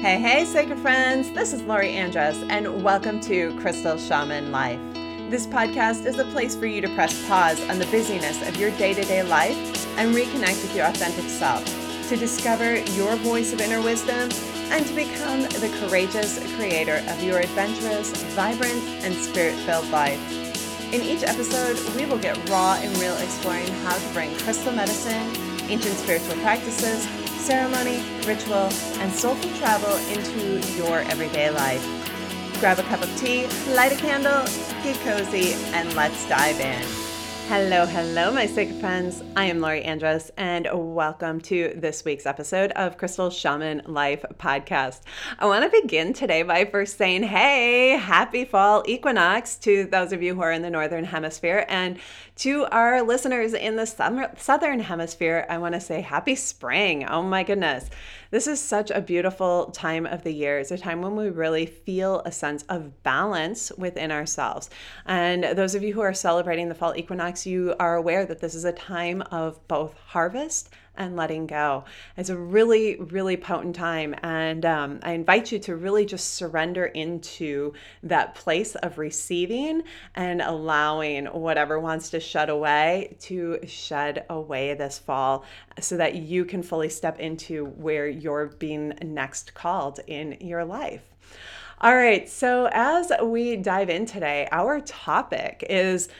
Hey, 0.00 0.18
hey, 0.18 0.46
sacred 0.46 0.78
friends. 0.78 1.30
This 1.32 1.52
is 1.52 1.60
Lori 1.64 1.88
Andress, 1.88 2.42
and 2.48 2.82
welcome 2.82 3.20
to 3.20 3.54
Crystal 3.60 3.98
Shaman 3.98 4.50
Life. 4.50 4.80
This 5.28 5.46
podcast 5.46 6.06
is 6.06 6.18
a 6.18 6.24
place 6.24 6.56
for 6.56 6.64
you 6.64 6.80
to 6.80 6.88
press 6.94 7.28
pause 7.28 7.60
on 7.68 7.78
the 7.78 7.84
busyness 7.84 8.40
of 8.48 8.56
your 8.56 8.70
day 8.78 8.94
to 8.94 9.02
day 9.04 9.22
life 9.22 9.58
and 9.98 10.14
reconnect 10.14 10.62
with 10.62 10.74
your 10.74 10.86
authentic 10.86 11.26
self, 11.26 11.62
to 12.08 12.16
discover 12.16 12.78
your 12.92 13.14
voice 13.16 13.52
of 13.52 13.60
inner 13.60 13.82
wisdom, 13.82 14.30
and 14.72 14.86
to 14.86 14.94
become 14.94 15.42
the 15.42 15.70
courageous 15.82 16.38
creator 16.56 17.04
of 17.08 17.22
your 17.22 17.38
adventurous, 17.40 18.10
vibrant, 18.32 18.82
and 19.04 19.14
spirit 19.14 19.54
filled 19.66 19.90
life. 19.90 20.18
In 20.94 21.02
each 21.02 21.24
episode, 21.24 21.76
we 21.94 22.06
will 22.06 22.18
get 22.18 22.48
raw 22.48 22.80
and 22.80 22.96
real 22.96 23.18
exploring 23.18 23.68
how 23.84 23.98
to 23.98 24.14
bring 24.14 24.34
crystal 24.38 24.72
medicine, 24.72 25.30
ancient 25.68 25.94
spiritual 25.98 26.36
practices, 26.36 27.06
ceremony, 27.40 28.02
ritual, 28.26 28.68
and 29.00 29.12
soulful 29.12 29.50
travel 29.58 29.96
into 30.12 30.60
your 30.76 31.00
everyday 31.00 31.50
life. 31.50 31.82
Grab 32.60 32.78
a 32.78 32.82
cup 32.84 33.02
of 33.02 33.16
tea, 33.18 33.46
light 33.74 33.92
a 33.92 33.96
candle, 33.96 34.44
get 34.82 34.96
cozy, 35.00 35.54
and 35.72 35.92
let's 35.94 36.28
dive 36.28 36.60
in. 36.60 37.09
Hello, 37.50 37.84
hello, 37.84 38.30
my 38.30 38.46
sacred 38.46 38.78
friends. 38.78 39.24
I 39.34 39.46
am 39.46 39.58
Lori 39.58 39.82
Andress, 39.82 40.30
and 40.36 40.68
welcome 40.72 41.40
to 41.40 41.72
this 41.74 42.04
week's 42.04 42.24
episode 42.24 42.70
of 42.70 42.96
Crystal 42.96 43.28
Shaman 43.28 43.82
Life 43.86 44.24
Podcast. 44.38 45.00
I 45.36 45.46
want 45.46 45.64
to 45.64 45.80
begin 45.82 46.12
today 46.12 46.44
by 46.44 46.64
first 46.64 46.96
saying, 46.96 47.24
hey, 47.24 47.98
happy 47.98 48.44
fall 48.44 48.84
equinox 48.86 49.56
to 49.56 49.84
those 49.86 50.12
of 50.12 50.22
you 50.22 50.36
who 50.36 50.42
are 50.42 50.52
in 50.52 50.62
the 50.62 50.70
Northern 50.70 51.02
Hemisphere, 51.02 51.66
and 51.68 51.98
to 52.36 52.66
our 52.66 53.02
listeners 53.02 53.52
in 53.52 53.74
the 53.74 53.84
summer, 53.84 54.30
Southern 54.36 54.78
Hemisphere, 54.78 55.44
I 55.50 55.58
want 55.58 55.74
to 55.74 55.80
say 55.80 56.02
happy 56.02 56.36
spring. 56.36 57.04
Oh 57.04 57.20
my 57.20 57.42
goodness. 57.42 57.90
This 58.30 58.46
is 58.46 58.60
such 58.60 58.92
a 58.92 59.00
beautiful 59.00 59.72
time 59.72 60.06
of 60.06 60.22
the 60.22 60.32
year. 60.32 60.60
It's 60.60 60.70
a 60.70 60.78
time 60.78 61.02
when 61.02 61.16
we 61.16 61.30
really 61.30 61.66
feel 61.66 62.22
a 62.24 62.30
sense 62.30 62.62
of 62.68 63.02
balance 63.02 63.72
within 63.76 64.12
ourselves. 64.12 64.70
And 65.04 65.42
those 65.42 65.74
of 65.74 65.82
you 65.82 65.94
who 65.94 66.00
are 66.00 66.14
celebrating 66.14 66.68
the 66.68 66.76
fall 66.76 66.94
equinox, 66.96 67.44
you 67.44 67.74
are 67.80 67.96
aware 67.96 68.24
that 68.24 68.40
this 68.40 68.54
is 68.54 68.64
a 68.64 68.72
time 68.72 69.22
of 69.32 69.66
both 69.66 69.94
harvest 69.94 70.70
and 71.00 71.16
letting 71.16 71.46
go. 71.46 71.84
It's 72.16 72.28
a 72.28 72.36
really, 72.36 72.96
really 72.96 73.36
potent 73.36 73.74
time. 73.74 74.14
And 74.22 74.64
um, 74.66 75.00
I 75.02 75.12
invite 75.12 75.50
you 75.50 75.58
to 75.60 75.74
really 75.74 76.04
just 76.04 76.34
surrender 76.34 76.84
into 76.84 77.72
that 78.02 78.34
place 78.34 78.74
of 78.76 78.98
receiving 78.98 79.82
and 80.14 80.42
allowing 80.42 81.26
whatever 81.26 81.80
wants 81.80 82.10
to 82.10 82.20
shed 82.20 82.50
away 82.50 83.16
to 83.20 83.60
shed 83.66 84.26
away 84.28 84.74
this 84.74 84.98
fall 84.98 85.44
so 85.80 85.96
that 85.96 86.16
you 86.16 86.44
can 86.44 86.62
fully 86.62 86.90
step 86.90 87.18
into 87.18 87.64
where 87.64 88.06
you're 88.06 88.48
being 88.58 88.92
next 89.02 89.54
called 89.54 90.00
in 90.06 90.36
your 90.40 90.64
life. 90.64 91.02
All 91.80 91.96
right, 91.96 92.28
so 92.28 92.68
as 92.72 93.10
we 93.22 93.56
dive 93.56 93.88
in 93.88 94.04
today, 94.04 94.46
our 94.52 94.80
topic 94.80 95.64
is 95.70 96.10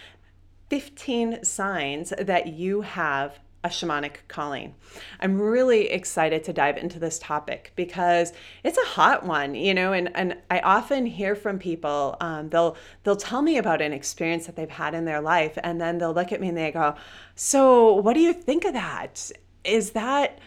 15 0.71 1.45
signs 1.45 2.15
that 2.19 2.47
you 2.47 2.81
have 2.81 3.39
a 3.63 3.69
shamanic 3.69 4.17
calling. 4.29 4.75
I'm 5.21 5.39
really 5.39 5.91
excited 5.91 6.45
to 6.45 6.53
dive 6.53 6.79
into 6.79 6.99
this 6.99 7.19
topic 7.19 7.73
because 7.77 8.33
it's 8.65 8.79
a 8.79 8.87
hot 8.87 9.25
one, 9.27 9.55
you 9.55 9.75
know, 9.75 9.93
and, 9.93 10.11
and 10.15 10.37
I 10.51 10.61
often 10.61 11.05
hear 11.05 11.35
from 11.35 11.59
people, 11.59 12.17
um, 12.21 12.49
they'll 12.49 12.77
they'll 13.03 13.17
tell 13.17 13.43
me 13.43 13.59
about 13.59 13.83
an 13.83 13.93
experience 13.93 14.47
that 14.47 14.57
they've 14.57 14.71
had 14.71 14.95
in 14.95 15.05
their 15.05 15.21
life, 15.21 15.59
and 15.63 15.81
then 15.81 15.99
they'll 15.99 16.15
look 16.15 16.33
at 16.33 16.41
me 16.41 16.49
and 16.49 16.57
they 16.57 16.71
go, 16.71 16.95
So 17.35 17.95
what 17.95 18.15
do 18.15 18.21
you 18.21 18.33
think 18.33 18.65
of 18.65 18.73
that? 18.73 19.31
Is 19.65 19.91
that 19.91 20.39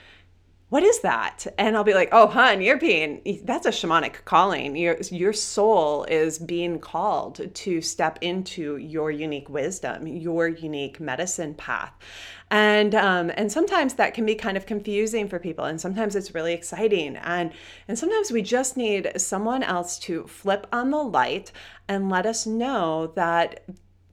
what 0.74 0.82
is 0.82 1.02
that? 1.02 1.46
And 1.60 1.78
I'll 1.78 1.84
be 1.84 1.94
like, 1.94 2.10
oh, 2.12 2.26
hun, 2.26 2.60
you're 2.60 2.80
being, 2.80 3.22
that's 3.44 3.68
a 3.68 3.70
shamanic 3.70 4.26
calling. 4.26 4.76
Your, 4.76 4.98
your 5.12 5.32
soul 5.32 6.04
is 6.06 6.40
being 6.40 6.80
called 6.80 7.54
to 7.54 7.80
step 7.80 8.18
into 8.22 8.78
your 8.78 9.12
unique 9.12 9.50
wisdom, 9.50 10.08
your 10.08 10.48
unique 10.48 11.00
medicine 11.00 11.54
path. 11.54 11.94
And, 12.50 12.96
um, 12.96 13.32
and 13.38 13.52
sometimes 13.52 13.94
that 13.94 14.16
can 14.16 14.26
be 14.26 14.34
kind 14.34 14.58
of 14.58 14.66
confusing 14.66 15.30
for 15.30 15.38
people. 15.38 15.66
And 15.66 15.80
sometimes 15.80 16.16
it's 16.16 16.34
really 16.34 16.54
exciting. 16.54 17.18
And, 17.18 17.54
and 17.88 18.00
sometimes 18.00 18.32
we 18.32 18.42
just 18.42 18.76
need 18.76 19.12
someone 19.18 19.62
else 19.62 20.00
to 20.00 20.26
flip 20.26 20.66
on 20.74 20.90
the 20.90 21.04
light 21.04 21.52
and 21.88 22.10
let 22.10 22.26
us 22.26 22.48
know 22.48 23.14
that 23.16 23.64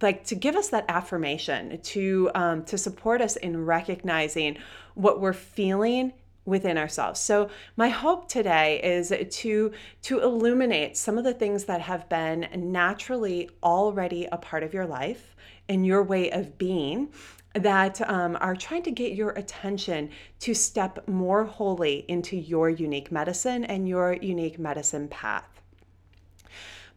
like 0.03 0.25
to 0.25 0.35
give 0.35 0.57
us 0.57 0.69
that 0.69 0.85
affirmation 0.89 1.79
to 1.81 2.31
um, 2.35 2.65
to 2.65 2.79
support 2.79 3.21
us 3.21 3.37
in 3.37 3.67
recognizing 3.67 4.57
what 4.95 5.21
we're 5.21 5.35
feeling 5.35 6.13
within 6.45 6.79
ourselves. 6.79 7.21
So 7.21 7.51
my 7.77 7.89
hope 7.89 8.29
today 8.29 8.81
is 8.83 9.13
to 9.39 9.73
to 10.03 10.21
illuminate 10.21 10.97
some 10.97 11.19
of 11.19 11.25
the 11.25 11.35
things 11.35 11.65
that 11.65 11.81
have 11.83 12.09
been 12.09 12.49
naturally 12.57 13.51
already 13.63 14.27
a 14.31 14.37
part 14.37 14.63
of 14.63 14.73
your 14.73 14.87
life 14.87 15.37
and 15.69 15.87
your 15.87 16.03
way 16.03 16.31
of 16.31 16.59
being 16.59 17.11
that 17.55 18.01
um, 18.09 18.39
are 18.41 18.55
trying 18.55 18.83
to 18.85 18.91
get 18.93 19.13
your 19.13 19.31
attention 19.31 20.11
to 20.39 20.55
step 20.55 21.07
more 21.09 21.45
wholly 21.45 22.05
into 22.07 22.37
your 22.37 22.71
unique 22.71 23.11
medicine 23.11 23.65
and 23.65 23.89
your 23.89 24.15
unique 24.15 24.59
medicine 24.59 25.09
path. 25.09 25.50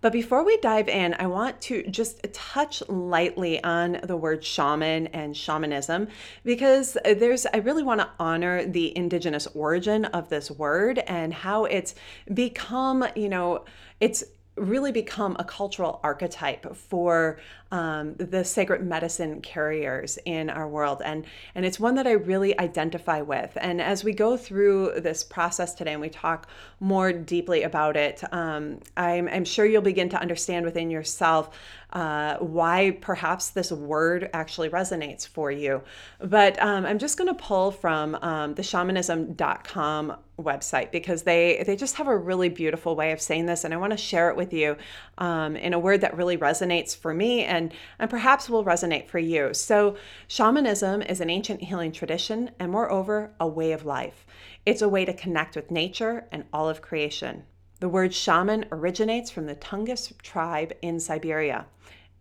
But 0.03 0.11
before 0.11 0.43
we 0.43 0.57
dive 0.57 0.89
in, 0.89 1.15
I 1.17 1.27
want 1.27 1.61
to 1.61 1.81
just 1.83 2.21
touch 2.33 2.83
lightly 2.89 3.63
on 3.63 4.01
the 4.03 4.17
word 4.17 4.43
shaman 4.43 5.07
and 5.07 5.35
shamanism 5.35 6.09
because 6.43 6.97
there's, 7.05 7.45
I 7.45 7.59
really 7.59 7.83
want 7.83 8.01
to 8.01 8.09
honor 8.19 8.65
the 8.65 8.95
indigenous 8.97 9.47
origin 9.55 10.03
of 10.03 10.27
this 10.27 10.51
word 10.51 10.99
and 10.99 11.33
how 11.33 11.63
it's 11.63 11.95
become, 12.33 13.07
you 13.15 13.29
know, 13.29 13.63
it's 14.01 14.25
really 14.55 14.91
become 14.91 15.35
a 15.39 15.43
cultural 15.43 15.99
archetype 16.03 16.75
for 16.75 17.39
um, 17.71 18.13
the 18.15 18.45
sacred 18.45 18.85
medicine 18.85 19.41
carriers 19.41 20.19
in 20.25 20.49
our 20.49 20.67
world. 20.67 21.01
And 21.03 21.25
and 21.55 21.65
it's 21.65 21.79
one 21.79 21.95
that 21.95 22.05
i 22.05 22.11
really 22.11 22.57
identify 22.59 23.21
with. 23.21 23.57
And 23.59 23.81
as 23.81 24.03
we 24.03 24.13
go 24.13 24.37
through 24.37 24.99
this 25.01 25.23
process 25.23 25.73
today 25.73 25.93
and 25.93 26.01
we 26.01 26.09
talk 26.09 26.47
more 26.79 27.11
deeply 27.11 27.63
about 27.63 27.97
it 27.97 28.23
um, 28.31 28.79
I'm, 28.95 29.27
I'm 29.27 29.45
sure 29.45 29.65
you'll 29.65 29.81
begin 29.81 30.09
to 30.09 30.21
understand 30.21 30.65
within 30.65 30.91
yourself 30.91 31.57
uh, 31.93 32.37
why 32.37 32.97
perhaps 33.01 33.51
this 33.51 33.71
word 33.71 34.29
actually 34.33 34.69
resonates 34.69 35.27
for 35.27 35.51
you. 35.51 35.81
But 36.19 36.61
um, 36.61 36.85
i'm 36.85 36.99
just 36.99 37.17
going 37.17 37.27
to 37.27 37.43
pull 37.43 37.71
from 37.71 38.15
um, 38.15 38.55
the 38.55 38.61
shamanism.com 38.61 40.17
website 40.39 40.91
because 40.91 41.23
they 41.23 41.63
they 41.65 41.75
just 41.75 41.95
have 41.95 42.07
a 42.07 42.17
really 42.17 42.49
beautiful 42.49 42.95
way 42.95 43.11
of 43.11 43.21
saying 43.21 43.45
this 43.45 43.63
and 43.63 43.71
i 43.71 43.77
want 43.77 43.91
to 43.91 43.97
share 43.97 44.31
it 44.31 44.35
with 44.35 44.51
you 44.51 44.75
um, 45.19 45.55
in 45.55 45.73
a 45.73 45.79
word 45.79 46.01
that 46.01 46.17
really 46.17 46.37
resonates 46.37 46.97
for 46.97 47.13
me 47.13 47.43
and 47.43 47.71
and 47.99 48.09
perhaps 48.09 48.49
will 48.49 48.65
resonate 48.65 49.07
for 49.07 49.19
you. 49.19 49.53
So 49.53 49.95
shamanism 50.27 51.01
is 51.01 51.21
an 51.21 51.29
ancient 51.29 51.61
healing 51.61 51.91
tradition 51.91 52.51
and 52.59 52.71
moreover 52.71 53.31
a 53.39 53.47
way 53.47 53.71
of 53.71 53.85
life. 53.85 54.25
It's 54.65 54.81
a 54.81 54.89
way 54.89 55.05
to 55.05 55.13
connect 55.13 55.55
with 55.55 55.71
nature 55.71 56.27
and 56.31 56.45
all 56.51 56.69
of 56.69 56.81
creation. 56.81 57.43
The 57.79 57.89
word 57.89 58.13
shaman 58.13 58.65
originates 58.71 59.29
from 59.29 59.45
the 59.45 59.55
tungus 59.55 60.13
tribe 60.21 60.73
in 60.81 60.99
siberia 60.99 61.65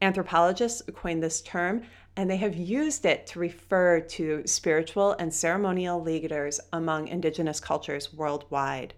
anthropologists 0.02 0.82
coined 0.94 1.22
this 1.22 1.40
term 1.40 1.82
and 2.16 2.28
they 2.28 2.36
have 2.36 2.54
used 2.54 3.06
it 3.06 3.26
to 3.28 3.38
refer 3.38 4.00
to 4.00 4.42
spiritual 4.44 5.12
and 5.12 5.32
ceremonial 5.32 6.02
leaders 6.02 6.60
among 6.72 7.08
indigenous 7.08 7.60
cultures 7.60 8.12
worldwide. 8.12 8.92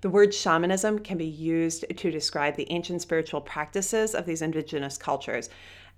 The 0.00 0.10
word 0.10 0.34
shamanism 0.34 0.98
can 0.98 1.16
be 1.16 1.26
used 1.26 1.84
to 1.96 2.10
describe 2.10 2.56
the 2.56 2.70
ancient 2.70 3.02
spiritual 3.02 3.40
practices 3.40 4.14
of 4.14 4.26
these 4.26 4.42
indigenous 4.42 4.98
cultures. 4.98 5.48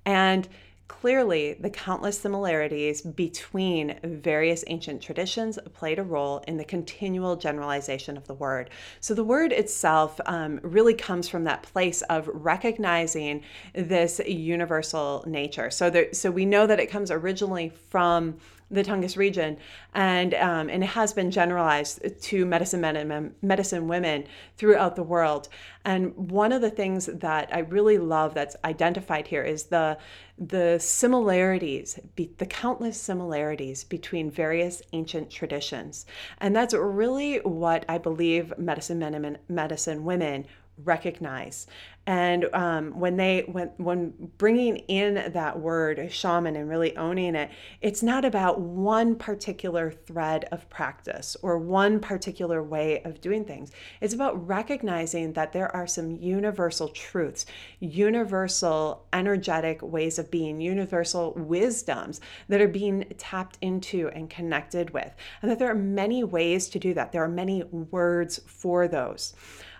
And 0.04 0.48
Clearly, 0.88 1.54
the 1.54 1.70
countless 1.70 2.18
similarities 2.18 3.02
between 3.02 3.98
various 4.02 4.62
ancient 4.66 5.00
traditions 5.00 5.58
played 5.72 5.98
a 5.98 6.02
role 6.02 6.44
in 6.46 6.56
the 6.58 6.64
continual 6.64 7.36
generalization 7.36 8.16
of 8.16 8.26
the 8.26 8.34
word. 8.34 8.70
So, 9.00 9.14
the 9.14 9.24
word 9.24 9.52
itself 9.52 10.20
um, 10.26 10.60
really 10.62 10.94
comes 10.94 11.28
from 11.28 11.44
that 11.44 11.62
place 11.62 12.02
of 12.02 12.28
recognizing 12.32 13.42
this 13.74 14.20
universal 14.26 15.24
nature. 15.26 15.70
So, 15.70 15.88
there, 15.88 16.12
so 16.12 16.30
we 16.30 16.44
know 16.44 16.66
that 16.66 16.80
it 16.80 16.90
comes 16.90 17.10
originally 17.10 17.72
from 17.90 18.36
the 18.72 18.82
Tungus 18.82 19.16
region, 19.16 19.58
and 19.94 20.34
um, 20.34 20.70
and 20.70 20.82
it 20.82 20.88
has 20.88 21.12
been 21.12 21.30
generalized 21.30 22.00
to 22.22 22.46
medicine 22.46 22.80
men 22.80 22.96
and 22.96 23.34
medicine 23.42 23.86
women 23.86 24.24
throughout 24.56 24.96
the 24.96 25.02
world. 25.02 25.48
And 25.84 26.16
one 26.16 26.52
of 26.52 26.62
the 26.62 26.70
things 26.70 27.06
that 27.06 27.50
I 27.52 27.60
really 27.60 27.98
love 27.98 28.34
that's 28.34 28.56
identified 28.64 29.28
here 29.28 29.42
is 29.42 29.64
the 29.64 29.98
the 30.38 30.78
similarities, 30.80 32.00
the 32.16 32.46
countless 32.46 32.98
similarities 32.98 33.84
between 33.84 34.30
various 34.30 34.82
ancient 34.92 35.30
traditions, 35.30 36.06
and 36.38 36.56
that's 36.56 36.74
really 36.74 37.38
what 37.38 37.84
I 37.88 37.98
believe 37.98 38.56
medicine 38.56 38.98
men 38.98 39.14
and 39.14 39.38
medicine 39.48 40.04
women 40.04 40.46
recognize 40.84 41.66
and 42.06 42.46
um, 42.52 42.98
when 42.98 43.16
they 43.16 43.44
when 43.46 43.68
when 43.76 44.12
bringing 44.36 44.76
in 44.76 45.32
that 45.32 45.60
word 45.60 46.10
shaman 46.10 46.56
and 46.56 46.68
really 46.68 46.96
owning 46.96 47.36
it 47.36 47.50
it's 47.80 48.02
not 48.02 48.24
about 48.24 48.60
one 48.60 49.14
particular 49.14 49.90
thread 49.90 50.44
of 50.50 50.68
practice 50.68 51.36
or 51.42 51.58
one 51.58 52.00
particular 52.00 52.62
way 52.62 53.02
of 53.04 53.20
doing 53.20 53.44
things. 53.44 53.70
It's 54.00 54.14
about 54.14 54.46
recognizing 54.46 55.32
that 55.34 55.52
there 55.52 55.74
are 55.74 55.86
some 55.86 56.16
universal 56.16 56.88
truths 56.88 57.46
universal 57.78 59.06
energetic 59.12 59.80
ways 59.82 60.18
of 60.18 60.30
being 60.30 60.60
universal 60.60 61.32
wisdoms 61.34 62.20
that 62.48 62.60
are 62.60 62.68
being 62.68 63.04
tapped 63.16 63.58
into 63.60 64.08
and 64.08 64.28
connected 64.28 64.90
with 64.90 65.14
and 65.40 65.50
that 65.50 65.58
there 65.60 65.70
are 65.70 65.74
many 65.74 66.24
ways 66.24 66.68
to 66.70 66.78
do 66.80 66.94
that. 66.94 67.12
There 67.12 67.22
are 67.22 67.28
many 67.28 67.62
words 67.62 68.40
for 68.46 68.88
those 68.88 69.34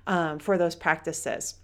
um, 0.07 0.39
for 0.39 0.57
those 0.57 0.77
practices 0.77 1.57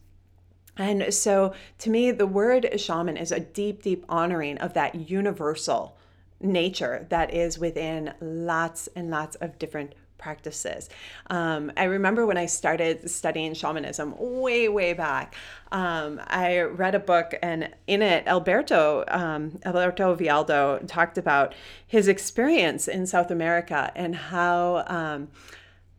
and 0.78 1.12
so 1.12 1.52
to 1.78 1.90
me, 1.90 2.10
the 2.10 2.26
word 2.26 2.80
shaman 2.80 3.16
is 3.16 3.32
a 3.32 3.40
deep, 3.40 3.82
deep 3.82 4.04
honoring 4.08 4.58
of 4.58 4.74
that 4.74 4.94
universal 4.94 5.96
nature 6.40 7.06
that 7.10 7.34
is 7.34 7.58
within 7.58 8.14
lots 8.20 8.88
and 8.94 9.10
lots 9.10 9.36
of 9.36 9.58
different 9.58 9.94
practices. 10.18 10.88
Um, 11.30 11.72
I 11.76 11.84
remember 11.84 12.26
when 12.26 12.36
I 12.36 12.46
started 12.46 13.08
studying 13.08 13.54
shamanism 13.54 14.14
way, 14.18 14.68
way 14.68 14.92
back, 14.92 15.34
um, 15.70 16.20
I 16.26 16.60
read 16.60 16.94
a 16.94 16.98
book 16.98 17.34
and 17.40 17.70
in 17.86 18.02
it, 18.02 18.26
Alberto, 18.26 19.04
um, 19.08 19.60
Alberto 19.64 20.16
Villoldo 20.16 20.84
talked 20.86 21.18
about 21.18 21.54
his 21.86 22.08
experience 22.08 22.88
in 22.88 23.06
South 23.06 23.30
America 23.30 23.92
and 23.94 24.14
how 24.14 24.84
um, 24.88 25.28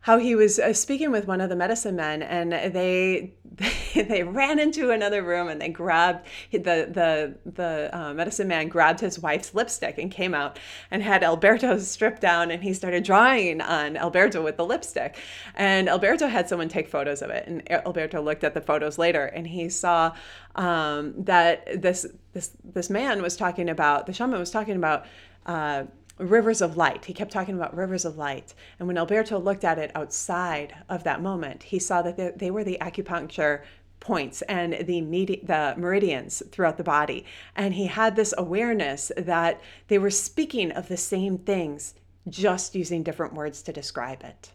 how 0.02 0.18
he 0.18 0.34
was 0.34 0.58
uh, 0.58 0.72
speaking 0.72 1.10
with 1.10 1.26
one 1.26 1.40
of 1.40 1.48
the 1.48 1.56
medicine 1.56 1.96
men 1.96 2.22
and 2.22 2.52
they 2.52 3.34
they, 3.94 4.22
ran 4.22 4.58
into 4.58 4.90
another 4.90 5.22
room 5.22 5.48
and 5.48 5.60
they 5.60 5.68
grabbed 5.68 6.26
the 6.52 6.58
the 6.58 7.34
the 7.44 7.90
uh, 7.92 8.14
medicine 8.14 8.48
man 8.48 8.68
grabbed 8.68 9.00
his 9.00 9.18
wife's 9.18 9.54
lipstick 9.54 9.98
and 9.98 10.10
came 10.10 10.34
out 10.34 10.58
and 10.90 11.02
had 11.02 11.22
Alberto 11.22 11.78
stripped 11.80 12.20
down 12.20 12.50
and 12.50 12.62
he 12.62 12.72
started 12.72 13.04
drawing 13.04 13.60
on 13.60 13.96
Alberto 13.96 14.42
with 14.42 14.56
the 14.56 14.64
lipstick. 14.64 15.18
And 15.54 15.88
Alberto 15.88 16.28
had 16.28 16.48
someone 16.48 16.68
take 16.68 16.88
photos 16.88 17.22
of 17.22 17.30
it 17.30 17.46
and 17.46 17.70
Alberto 17.70 18.22
looked 18.22 18.44
at 18.44 18.54
the 18.54 18.60
photos 18.60 18.98
later 18.98 19.26
and 19.26 19.46
he 19.46 19.68
saw 19.68 20.14
um, 20.54 21.14
that 21.24 21.82
this 21.82 22.06
this 22.32 22.52
this 22.64 22.88
man 22.88 23.20
was 23.20 23.36
talking 23.36 23.68
about 23.68 24.06
the 24.06 24.12
shaman 24.12 24.38
was 24.38 24.50
talking 24.50 24.76
about 24.76 25.04
uh, 25.46 25.84
rivers 26.20 26.60
of 26.60 26.76
light. 26.76 27.06
He 27.06 27.14
kept 27.14 27.32
talking 27.32 27.54
about 27.54 27.76
rivers 27.76 28.04
of 28.04 28.16
light. 28.16 28.54
And 28.78 28.86
when 28.86 28.98
Alberto 28.98 29.38
looked 29.38 29.64
at 29.64 29.78
it 29.78 29.90
outside 29.94 30.74
of 30.88 31.04
that 31.04 31.22
moment, 31.22 31.64
he 31.64 31.78
saw 31.78 32.02
that 32.02 32.38
they, 32.38 32.50
were 32.50 32.64
the 32.64 32.78
acupuncture 32.80 33.62
points 34.00 34.42
and 34.42 34.86
the 34.86 35.00
medi- 35.00 35.42
the 35.44 35.74
meridians 35.76 36.42
throughout 36.50 36.76
the 36.76 36.84
body. 36.84 37.24
And 37.54 37.74
he 37.74 37.86
had 37.86 38.16
this 38.16 38.34
awareness 38.36 39.12
that 39.16 39.60
they 39.88 39.98
were 39.98 40.10
speaking 40.10 40.72
of 40.72 40.88
the 40.88 40.96
same 40.96 41.38
things, 41.38 41.94
just 42.28 42.74
using 42.74 43.02
different 43.02 43.34
words 43.34 43.62
to 43.62 43.72
describe 43.72 44.22
it. 44.22 44.52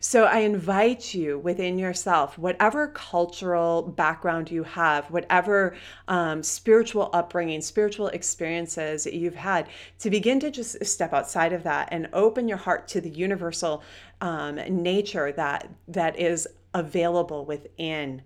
So 0.00 0.24
I 0.24 0.38
invite 0.40 1.14
you 1.14 1.38
within 1.38 1.78
yourself, 1.78 2.38
whatever 2.38 2.88
cultural 2.88 3.82
background 3.82 4.50
you 4.50 4.62
have, 4.64 5.10
whatever 5.10 5.76
um, 6.08 6.42
spiritual 6.42 7.10
upbringing, 7.12 7.60
spiritual 7.60 8.08
experiences 8.08 9.06
you've 9.06 9.34
had, 9.34 9.68
to 10.00 10.10
begin 10.10 10.40
to 10.40 10.50
just 10.50 10.84
step 10.84 11.12
outside 11.12 11.52
of 11.52 11.62
that 11.64 11.88
and 11.92 12.08
open 12.12 12.48
your 12.48 12.58
heart 12.58 12.88
to 12.88 13.00
the 13.00 13.10
universal 13.10 13.82
um, 14.20 14.56
nature 14.68 15.32
that 15.32 15.68
that 15.88 16.18
is 16.18 16.46
available 16.74 17.44
within 17.44 18.22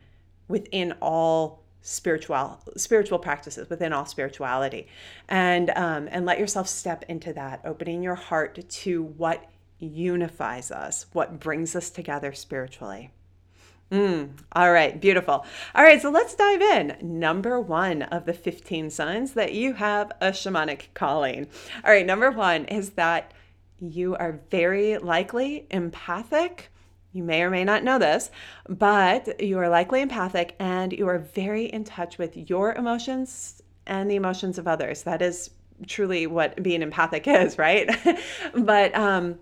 within 0.48 0.92
all 1.02 1.62
spiritual 1.82 2.60
spiritual 2.76 3.18
practices 3.18 3.68
within 3.70 3.92
all 3.92 4.04
spirituality. 4.04 4.86
And 5.28 5.70
um, 5.70 6.08
and 6.10 6.26
let 6.26 6.38
yourself 6.38 6.68
step 6.68 7.04
into 7.08 7.32
that 7.34 7.60
opening 7.64 8.02
your 8.02 8.14
heart 8.14 8.68
to 8.68 9.04
what 9.04 9.44
unifies 9.78 10.70
us, 10.70 11.06
what 11.12 11.40
brings 11.40 11.76
us 11.76 11.90
together 11.90 12.32
spiritually. 12.32 13.10
Mm, 13.90 14.32
all 14.52 14.70
right, 14.70 15.00
beautiful. 15.00 15.46
All 15.74 15.82
right, 15.82 16.00
so 16.00 16.10
let's 16.10 16.34
dive 16.34 16.60
in. 16.60 16.96
Number 17.00 17.58
one 17.58 18.02
of 18.02 18.26
the 18.26 18.34
15 18.34 18.90
signs 18.90 19.32
that 19.32 19.54
you 19.54 19.72
have 19.74 20.12
a 20.20 20.28
shamanic 20.28 20.92
calling. 20.92 21.46
All 21.84 21.92
right, 21.92 22.04
number 22.04 22.30
one 22.30 22.66
is 22.66 22.90
that 22.90 23.32
you 23.80 24.14
are 24.16 24.40
very 24.50 24.98
likely 24.98 25.66
empathic. 25.70 26.70
You 27.12 27.22
may 27.22 27.42
or 27.42 27.48
may 27.48 27.64
not 27.64 27.82
know 27.82 27.98
this, 27.98 28.30
but 28.68 29.40
you 29.40 29.58
are 29.58 29.70
likely 29.70 30.02
empathic 30.02 30.54
and 30.58 30.92
you 30.92 31.08
are 31.08 31.18
very 31.18 31.66
in 31.66 31.84
touch 31.84 32.18
with 32.18 32.36
your 32.36 32.74
emotions 32.74 33.62
and 33.86 34.10
the 34.10 34.16
emotions 34.16 34.58
of 34.58 34.68
others. 34.68 35.04
That 35.04 35.22
is 35.22 35.50
truly 35.86 36.26
what 36.26 36.62
being 36.62 36.82
empathic 36.82 37.26
is, 37.26 37.56
right? 37.56 37.88
but 38.54 38.94
um, 38.94 39.38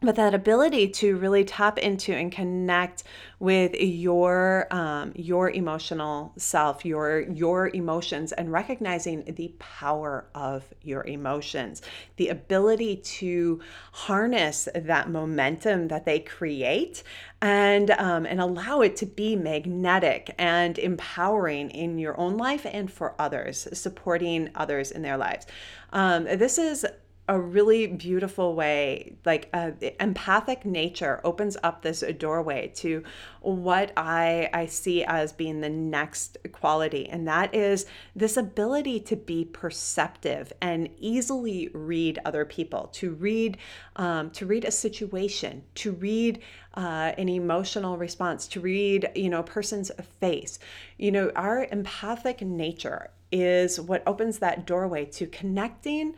but 0.00 0.14
that 0.14 0.32
ability 0.32 0.88
to 0.88 1.16
really 1.16 1.44
tap 1.44 1.76
into 1.76 2.14
and 2.14 2.30
connect 2.30 3.02
with 3.40 3.74
your 3.74 4.66
um, 4.70 5.12
your 5.16 5.50
emotional 5.50 6.32
self 6.36 6.84
your 6.84 7.20
your 7.20 7.68
emotions 7.68 8.32
and 8.32 8.52
recognizing 8.52 9.24
the 9.34 9.52
power 9.58 10.26
of 10.34 10.64
your 10.82 11.04
emotions 11.06 11.82
the 12.16 12.28
ability 12.28 12.96
to 12.96 13.60
harness 13.92 14.68
that 14.74 15.10
momentum 15.10 15.88
that 15.88 16.04
they 16.04 16.20
create 16.20 17.02
and 17.42 17.90
um, 17.92 18.24
and 18.26 18.40
allow 18.40 18.80
it 18.80 18.96
to 18.96 19.06
be 19.06 19.34
magnetic 19.36 20.34
and 20.38 20.78
empowering 20.78 21.70
in 21.70 21.98
your 21.98 22.18
own 22.18 22.36
life 22.36 22.66
and 22.70 22.90
for 22.90 23.14
others 23.18 23.66
supporting 23.72 24.50
others 24.54 24.90
in 24.90 25.02
their 25.02 25.16
lives. 25.16 25.46
Um, 25.92 26.24
this 26.24 26.58
is 26.58 26.84
a 27.28 27.38
really 27.38 27.86
beautiful 27.86 28.54
way 28.54 29.16
like 29.24 29.48
uh, 29.52 29.70
empathic 30.00 30.64
nature 30.64 31.20
opens 31.24 31.56
up 31.62 31.82
this 31.82 32.02
doorway 32.18 32.68
to 32.74 33.02
what 33.40 33.92
i 33.96 34.48
i 34.52 34.66
see 34.66 35.04
as 35.04 35.32
being 35.32 35.60
the 35.60 35.68
next 35.68 36.38
quality. 36.52 37.08
And 37.08 37.26
that 37.28 37.54
is 37.54 37.86
this 38.14 38.36
ability 38.36 39.00
to 39.00 39.16
be 39.16 39.44
perceptive 39.44 40.52
and 40.60 40.88
easily 40.98 41.70
read 41.72 42.18
other 42.24 42.44
people 42.44 42.88
to 42.94 43.12
read 43.14 43.58
um, 43.96 44.30
to 44.32 44.46
read 44.46 44.64
a 44.64 44.70
situation 44.70 45.62
to 45.76 45.92
read 45.92 46.40
uh, 46.74 47.12
an 47.18 47.28
emotional 47.28 47.96
response 47.96 48.46
to 48.48 48.60
read 48.60 49.10
you 49.14 49.28
know 49.28 49.40
a 49.40 49.44
person's 49.44 49.90
face. 50.20 50.58
You 50.96 51.12
know 51.12 51.32
our 51.36 51.66
empathic 51.70 52.42
nature 52.42 53.10
is 53.30 53.78
what 53.80 54.02
opens 54.06 54.38
that 54.38 54.66
doorway 54.66 55.04
to 55.04 55.26
connecting 55.26 56.14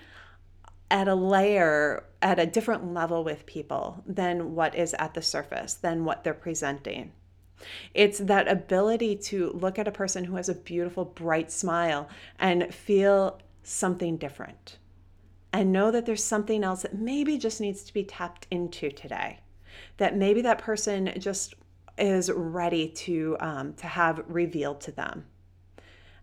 at 0.91 1.09
a 1.09 1.15
layer 1.15 2.05
at 2.23 2.39
a 2.39 2.47
different 2.47 2.93
level 2.93 3.25
with 3.25 3.47
people 3.47 4.03
than 4.07 4.55
what 4.55 4.75
is 4.75 4.95
at 4.95 5.15
the 5.15 5.23
surface 5.23 5.75
than 5.75 6.05
what 6.05 6.25
they're 6.25 6.35
presenting. 6.35 7.13
It's 7.95 8.19
that 8.19 8.49
ability 8.49 9.17
to 9.17 9.51
look 9.51 9.79
at 9.79 9.89
a 9.89 9.93
person 9.93 10.25
who 10.25 10.37
has 10.37 10.49
a 10.49 10.55
beautiful 10.55 11.05
bright 11.05 11.53
smile 11.53 12.09
and 12.39 12.75
feel 12.75 13.39
something 13.63 14.17
different 14.17 14.79
and 15.53 15.73
know 15.73 15.91
that 15.91 16.07
there's 16.07 16.25
something 16.25 16.65
else 16.65 16.83
that 16.83 16.95
maybe 16.95 17.37
just 17.37 17.61
needs 17.61 17.83
to 17.85 17.93
be 17.93 18.05
tapped 18.05 18.47
into 18.51 18.91
today 18.91 19.41
that 19.99 20.17
maybe 20.17 20.43
that 20.43 20.59
person 20.59 21.13
just 21.19 21.55
is 21.99 22.31
ready 22.31 22.89
to 22.89 23.37
um, 23.41 23.75
to 23.75 23.87
have 23.87 24.23
revealed 24.27 24.81
to 24.81 24.93
them 24.93 25.25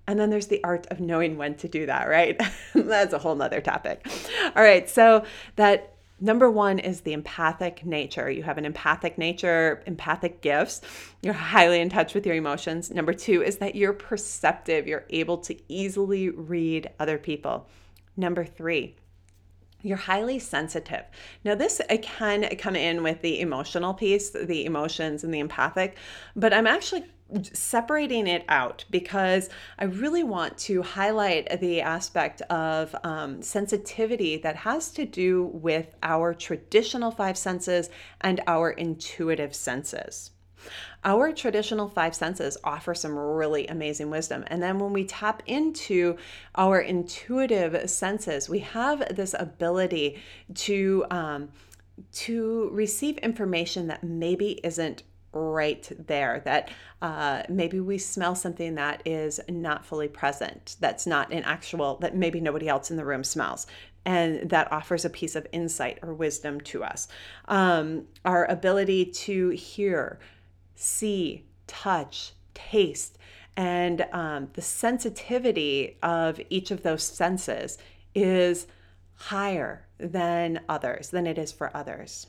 and 0.07 0.17
then 0.19 0.29
there's 0.29 0.47
the 0.47 0.63
art 0.63 0.87
of 0.87 0.99
knowing 0.99 1.37
when 1.37 1.55
to 1.55 1.67
do 1.67 1.85
that, 1.85 2.07
right? 2.07 2.41
That's 2.73 3.13
a 3.13 3.19
whole 3.19 3.35
nother 3.35 3.61
topic. 3.61 4.07
All 4.55 4.63
right, 4.63 4.89
so 4.89 5.25
that 5.57 5.93
number 6.19 6.49
one 6.49 6.79
is 6.79 7.01
the 7.01 7.13
empathic 7.13 7.85
nature. 7.85 8.31
You 8.31 8.43
have 8.43 8.57
an 8.57 8.65
empathic 8.65 9.17
nature, 9.17 9.83
empathic 9.85 10.41
gifts. 10.41 10.81
You're 11.21 11.33
highly 11.33 11.81
in 11.81 11.89
touch 11.89 12.13
with 12.13 12.25
your 12.25 12.35
emotions. 12.35 12.89
Number 12.89 13.13
two 13.13 13.43
is 13.43 13.57
that 13.57 13.75
you're 13.75 13.93
perceptive, 13.93 14.87
you're 14.87 15.05
able 15.09 15.37
to 15.39 15.55
easily 15.67 16.29
read 16.29 16.89
other 16.99 17.17
people. 17.17 17.67
Number 18.15 18.45
three, 18.45 18.95
you're 19.83 19.97
highly 19.97 20.39
sensitive. 20.39 21.05
Now, 21.43 21.53
this 21.53 21.81
can 22.01 22.43
come 22.57 22.75
in 22.75 23.03
with 23.03 23.21
the 23.21 23.41
emotional 23.41 23.93
piece, 23.93 24.31
the 24.31 24.65
emotions 24.65 25.23
and 25.23 25.33
the 25.33 25.39
empathic, 25.39 25.97
but 26.35 26.53
I'm 26.53 26.65
actually 26.65 27.03
separating 27.41 28.27
it 28.27 28.45
out 28.47 28.85
because 28.89 29.49
I 29.77 29.85
really 29.85 30.23
want 30.23 30.57
to 30.59 30.81
highlight 30.81 31.59
the 31.59 31.81
aspect 31.81 32.41
of 32.43 32.95
um, 33.03 33.41
sensitivity 33.41 34.37
that 34.37 34.55
has 34.55 34.91
to 34.91 35.05
do 35.05 35.45
with 35.53 35.95
our 36.03 36.33
traditional 36.33 37.11
five 37.11 37.37
senses 37.37 37.89
and 38.21 38.41
our 38.47 38.71
intuitive 38.71 39.53
senses. 39.53 40.31
Our 41.03 41.31
traditional 41.31 41.87
five 41.87 42.15
senses 42.15 42.57
offer 42.63 42.93
some 42.93 43.17
really 43.17 43.67
amazing 43.67 44.09
wisdom. 44.09 44.43
And 44.47 44.61
then 44.61 44.79
when 44.79 44.93
we 44.93 45.05
tap 45.05 45.43
into 45.45 46.17
our 46.55 46.79
intuitive 46.79 47.89
senses, 47.89 48.49
we 48.49 48.59
have 48.59 49.15
this 49.15 49.35
ability 49.37 50.21
to 50.55 51.05
um, 51.11 51.49
to 52.11 52.69
receive 52.73 53.17
information 53.19 53.87
that 53.87 54.03
maybe 54.03 54.59
isn't 54.63 55.03
right 55.33 55.91
there 56.07 56.41
that 56.45 56.71
uh, 57.01 57.43
maybe 57.49 57.79
we 57.79 57.97
smell 57.97 58.33
something 58.33 58.75
that 58.75 59.01
is 59.05 59.39
not 59.49 59.85
fully 59.85 60.07
present 60.07 60.77
that's 60.79 61.05
not 61.05 61.31
an 61.31 61.43
actual 61.43 61.97
that 61.97 62.15
maybe 62.15 62.39
nobody 62.39 62.67
else 62.67 62.89
in 62.89 62.97
the 62.97 63.05
room 63.05 63.23
smells 63.23 63.67
and 64.07 64.49
that 64.49 64.71
offers 64.71 65.03
a 65.03 65.09
piece 65.09 65.35
of 65.35 65.45
insight 65.51 65.99
or 66.01 66.13
wisdom 66.13 66.61
to 66.61 66.81
us. 66.81 67.09
Um, 67.49 68.05
our 68.23 68.45
ability 68.45 69.07
to 69.07 69.49
hear 69.49 70.17
see 70.75 71.43
touch 71.67 72.31
taste 72.53 73.17
and 73.57 74.05
um, 74.13 74.49
the 74.53 74.61
sensitivity 74.61 75.97
of 76.01 76.39
each 76.49 76.71
of 76.71 76.83
those 76.83 77.03
senses 77.03 77.77
is 78.15 78.67
higher 79.15 79.87
than 79.99 80.61
others 80.69 81.09
than 81.09 81.27
it 81.27 81.37
is 81.37 81.51
for 81.51 81.75
others 81.75 82.27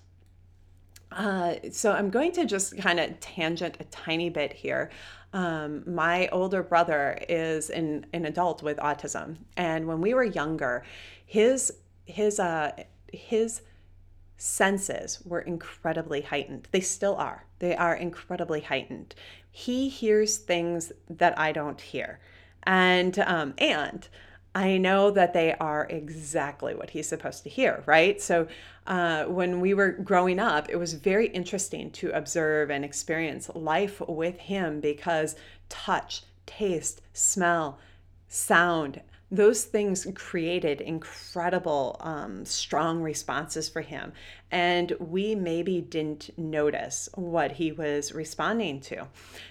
uh, 1.12 1.54
so 1.72 1.92
I'm 1.92 2.10
going 2.10 2.32
to 2.32 2.44
just 2.44 2.76
kind 2.78 3.00
of 3.00 3.18
tangent 3.20 3.76
a 3.80 3.84
tiny 3.84 4.30
bit 4.30 4.52
here. 4.52 4.90
Um, 5.32 5.82
my 5.86 6.28
older 6.28 6.62
brother 6.62 7.18
is 7.28 7.70
an, 7.70 8.06
an 8.12 8.24
adult 8.24 8.62
with 8.62 8.78
autism, 8.78 9.36
and 9.56 9.86
when 9.86 10.00
we 10.00 10.14
were 10.14 10.24
younger, 10.24 10.84
his 11.26 11.72
his 12.06 12.40
uh, 12.40 12.72
his 13.12 13.62
senses 14.38 15.20
were 15.24 15.40
incredibly 15.40 16.22
heightened. 16.22 16.68
They 16.70 16.80
still 16.80 17.16
are. 17.16 17.44
They 17.58 17.76
are 17.76 17.94
incredibly 17.94 18.60
heightened. 18.60 19.14
He 19.50 19.88
hears 19.88 20.38
things 20.38 20.92
that 21.10 21.38
I 21.38 21.52
don't 21.52 21.80
hear, 21.80 22.20
and 22.62 23.18
um, 23.18 23.54
and 23.58 24.08
I 24.58 24.76
know 24.76 25.12
that 25.12 25.34
they 25.34 25.54
are 25.54 25.86
exactly 25.88 26.74
what 26.74 26.90
he's 26.90 27.08
supposed 27.08 27.44
to 27.44 27.48
hear, 27.48 27.84
right? 27.86 28.20
So, 28.20 28.48
uh, 28.88 29.26
when 29.26 29.60
we 29.60 29.72
were 29.72 29.92
growing 29.92 30.40
up, 30.40 30.68
it 30.68 30.74
was 30.74 30.94
very 30.94 31.28
interesting 31.28 31.92
to 31.92 32.10
observe 32.10 32.68
and 32.68 32.84
experience 32.84 33.48
life 33.54 34.00
with 34.08 34.36
him 34.40 34.80
because 34.80 35.36
touch, 35.68 36.22
taste, 36.44 37.02
smell, 37.12 37.78
sound, 38.28 39.00
those 39.30 39.64
things 39.64 40.06
created 40.14 40.80
incredible 40.80 41.96
um, 42.00 42.44
strong 42.44 43.02
responses 43.02 43.68
for 43.68 43.82
him. 43.82 44.12
And 44.50 44.92
we 44.98 45.34
maybe 45.34 45.82
didn't 45.82 46.30
notice 46.38 47.10
what 47.14 47.52
he 47.52 47.70
was 47.72 48.12
responding 48.12 48.80
to. 48.80 49.06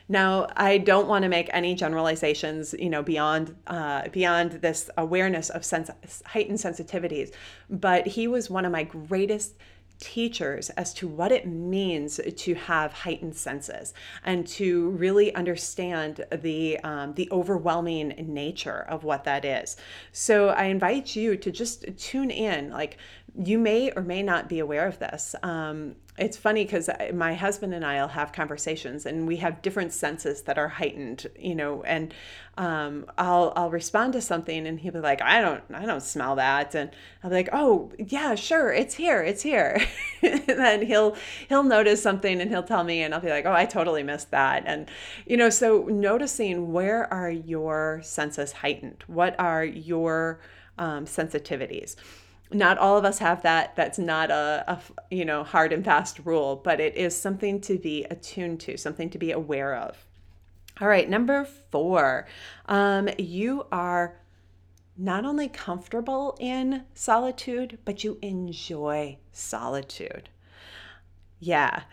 Now 0.09 0.47
i 0.55 0.77
don't 0.77 1.07
want 1.07 1.23
to 1.23 1.29
make 1.29 1.49
any 1.51 1.75
generalizations 1.75 2.73
you 2.77 2.89
know 2.89 3.03
beyond 3.03 3.55
uh, 3.67 4.07
beyond 4.09 4.53
this 4.53 4.89
awareness 4.97 5.49
of 5.49 5.63
sense, 5.63 5.89
heightened 6.25 6.59
sensitivities 6.59 7.33
but 7.69 8.07
he 8.07 8.27
was 8.27 8.49
one 8.49 8.65
of 8.65 8.71
my 8.71 8.83
greatest 8.83 9.55
teachers 9.99 10.69
as 10.71 10.93
to 10.93 11.07
what 11.07 11.31
it 11.31 11.47
means 11.47 12.19
to 12.35 12.53
have 12.55 12.93
heightened 12.93 13.35
senses 13.35 13.93
and 14.23 14.45
to 14.47 14.89
really 14.91 15.33
understand 15.35 16.25
the 16.31 16.79
um, 16.79 17.13
the 17.13 17.27
overwhelming 17.31 18.09
nature 18.27 18.85
of 18.89 19.03
what 19.03 19.23
that 19.23 19.45
is. 19.45 19.77
So 20.11 20.49
I 20.49 20.65
invite 20.65 21.15
you 21.15 21.37
to 21.37 21.51
just 21.51 21.85
tune 21.97 22.31
in. 22.31 22.69
Like 22.69 22.97
you 23.37 23.57
may 23.57 23.91
or 23.91 24.01
may 24.01 24.23
not 24.23 24.49
be 24.49 24.59
aware 24.59 24.87
of 24.87 24.99
this. 24.99 25.35
Um, 25.43 25.95
it's 26.17 26.35
funny 26.35 26.63
because 26.63 26.89
my 27.13 27.35
husband 27.35 27.73
and 27.75 27.85
I'll 27.85 28.07
have 28.07 28.33
conversations, 28.33 29.05
and 29.05 29.27
we 29.27 29.37
have 29.37 29.61
different 29.61 29.93
senses 29.93 30.41
that 30.43 30.57
are 30.57 30.67
heightened, 30.67 31.27
you 31.37 31.53
know. 31.53 31.83
And 31.83 32.13
um, 32.57 33.05
I'll 33.19 33.53
I'll 33.55 33.69
respond 33.69 34.13
to 34.13 34.21
something, 34.21 34.65
and 34.65 34.79
he'll 34.79 34.93
be 34.93 34.99
like, 34.99 35.21
"I 35.21 35.41
don't 35.41 35.63
I 35.71 35.85
don't 35.85 36.01
smell 36.01 36.35
that," 36.37 36.73
and 36.73 36.89
I'll 37.23 37.29
be 37.29 37.35
like, 37.35 37.49
"Oh 37.53 37.91
yeah, 37.99 38.33
sure, 38.33 38.73
it's 38.73 38.95
here, 38.95 39.21
it's 39.21 39.43
here." 39.43 39.79
then 40.21 40.81
he'll 40.85 41.15
he'll 41.49 41.63
notice 41.63 42.01
something, 42.01 42.41
and 42.41 42.49
he'll 42.49 42.63
tell 42.63 42.83
me, 42.83 43.03
and 43.03 43.13
I'll 43.13 43.21
be 43.21 43.29
like, 43.29 43.45
"Oh, 43.45 43.53
I 43.53 43.65
totally 43.65 44.01
missed 44.01 44.31
that." 44.31 44.63
And 44.65 44.89
you 45.27 45.37
know, 45.37 45.51
so 45.51 45.83
noticing 45.83 46.73
where 46.73 47.11
are 47.13 47.29
your 47.29 48.01
senses 48.03 48.53
heightened? 48.53 49.03
What 49.05 49.39
are 49.39 49.63
your 49.63 50.39
um, 50.79 51.05
sensitivities? 51.05 51.95
Not 52.51 52.77
all 52.77 52.97
of 52.97 53.05
us 53.05 53.19
have 53.19 53.41
that 53.43 53.75
that's 53.75 53.99
not 53.99 54.31
a, 54.31 54.63
a, 54.67 54.79
you 55.13 55.25
know 55.25 55.43
hard 55.43 55.73
and 55.73 55.83
fast 55.83 56.19
rule 56.23 56.55
but 56.55 56.79
it 56.79 56.95
is 56.95 57.15
something 57.15 57.59
to 57.61 57.77
be 57.77 58.05
attuned 58.05 58.59
to 58.59 58.77
something 58.77 59.09
to 59.09 59.17
be 59.17 59.31
aware 59.31 59.75
of. 59.75 60.05
All 60.79 60.87
right 60.87 61.09
number 61.09 61.45
four. 61.71 62.27
Um, 62.67 63.09
you 63.17 63.65
are 63.71 64.19
not 64.97 65.25
only 65.25 65.47
comfortable 65.47 66.37
in 66.39 66.83
solitude 66.93 67.79
but 67.85 68.03
you 68.03 68.17
enjoy 68.21 69.17
solitude. 69.31 70.29
Yeah 71.39 71.83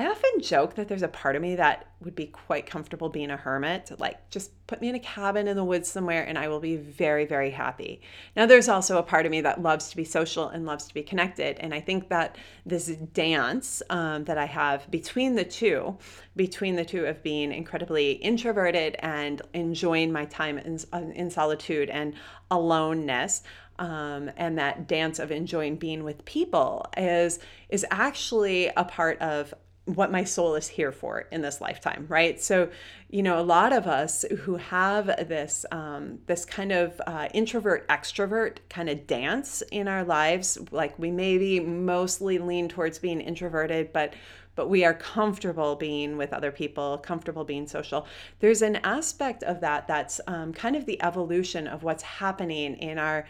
I 0.00 0.06
often 0.06 0.40
joke 0.40 0.76
that 0.76 0.88
there's 0.88 1.02
a 1.02 1.08
part 1.08 1.36
of 1.36 1.42
me 1.42 1.56
that 1.56 1.88
would 2.00 2.14
be 2.14 2.24
quite 2.24 2.64
comfortable 2.64 3.10
being 3.10 3.30
a 3.30 3.36
hermit. 3.36 3.92
Like, 3.98 4.30
just 4.30 4.50
put 4.66 4.80
me 4.80 4.88
in 4.88 4.94
a 4.94 5.00
cabin 5.00 5.46
in 5.46 5.56
the 5.56 5.64
woods 5.64 5.90
somewhere 5.90 6.22
and 6.22 6.38
I 6.38 6.48
will 6.48 6.58
be 6.58 6.76
very, 6.76 7.26
very 7.26 7.50
happy. 7.50 8.00
Now, 8.34 8.46
there's 8.46 8.66
also 8.66 8.96
a 8.96 9.02
part 9.02 9.26
of 9.26 9.30
me 9.30 9.42
that 9.42 9.62
loves 9.62 9.90
to 9.90 9.96
be 9.96 10.04
social 10.04 10.48
and 10.48 10.64
loves 10.64 10.86
to 10.86 10.94
be 10.94 11.02
connected. 11.02 11.58
And 11.58 11.74
I 11.74 11.80
think 11.80 12.08
that 12.08 12.36
this 12.64 12.86
dance 12.86 13.82
um, 13.90 14.24
that 14.24 14.38
I 14.38 14.46
have 14.46 14.90
between 14.90 15.34
the 15.34 15.44
two, 15.44 15.98
between 16.34 16.76
the 16.76 16.84
two 16.86 17.04
of 17.04 17.22
being 17.22 17.52
incredibly 17.52 18.12
introverted 18.12 18.96
and 19.00 19.42
enjoying 19.52 20.12
my 20.12 20.24
time 20.24 20.56
in, 20.56 20.78
in 21.14 21.30
solitude 21.30 21.90
and 21.90 22.14
aloneness, 22.50 23.42
um, 23.78 24.30
and 24.38 24.58
that 24.58 24.88
dance 24.88 25.18
of 25.18 25.30
enjoying 25.30 25.76
being 25.76 26.04
with 26.04 26.24
people 26.26 26.86
is 26.98 27.38
is 27.70 27.86
actually 27.90 28.70
a 28.76 28.84
part 28.84 29.18
of 29.20 29.54
what 29.86 30.12
my 30.12 30.24
soul 30.24 30.54
is 30.54 30.68
here 30.68 30.92
for 30.92 31.20
in 31.32 31.42
this 31.42 31.60
lifetime 31.60 32.06
right? 32.08 32.40
So 32.40 32.70
you 33.08 33.22
know 33.22 33.40
a 33.40 33.42
lot 33.42 33.72
of 33.72 33.86
us 33.86 34.24
who 34.42 34.56
have 34.56 35.06
this 35.28 35.66
um, 35.72 36.20
this 36.26 36.44
kind 36.44 36.72
of 36.72 37.00
uh, 37.06 37.28
introvert 37.34 37.88
extrovert 37.88 38.58
kind 38.68 38.88
of 38.88 39.06
dance 39.06 39.62
in 39.72 39.88
our 39.88 40.04
lives 40.04 40.58
like 40.70 40.98
we 40.98 41.10
maybe 41.10 41.58
mostly 41.60 42.38
lean 42.38 42.68
towards 42.68 42.98
being 42.98 43.20
introverted 43.20 43.92
but 43.92 44.14
but 44.54 44.68
we 44.68 44.84
are 44.84 44.94
comfortable 44.94 45.74
being 45.76 46.16
with 46.16 46.32
other 46.32 46.50
people 46.50 46.98
comfortable 46.98 47.44
being 47.44 47.66
social. 47.66 48.06
There's 48.40 48.62
an 48.62 48.76
aspect 48.76 49.42
of 49.42 49.60
that 49.60 49.86
that's 49.86 50.20
um, 50.26 50.52
kind 50.52 50.76
of 50.76 50.86
the 50.86 51.02
evolution 51.02 51.66
of 51.66 51.82
what's 51.82 52.02
happening 52.02 52.74
in 52.76 52.98
our 52.98 53.26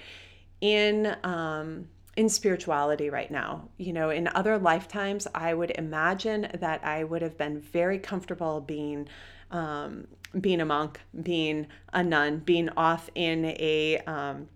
in 0.61 1.17
um, 1.23 1.89
in 2.17 2.29
spirituality 2.29 3.11
right 3.11 3.31
now. 3.31 3.69
You 3.77 3.93
know, 3.93 4.11
in 4.11 4.29
other 4.29 4.59
lifetimes, 4.59 5.27
I 5.35 5.55
would 5.55 5.71
imagine 5.73 6.51
that 6.61 6.85
I 6.85 7.05
would 7.05 7.23
have 7.23 7.39
been 7.39 7.61
very 7.61 7.99
comfortable 7.99 8.61
being 8.61 9.09
um, 9.51 10.07
being 10.41 10.61
a 10.61 10.65
monk, 10.65 11.01
being 11.23 11.67
a 11.93 12.03
nun, 12.03 12.39
being 12.39 12.69
off 12.77 13.11
in 13.15 13.45
a 13.45 13.99
um, 14.07 14.49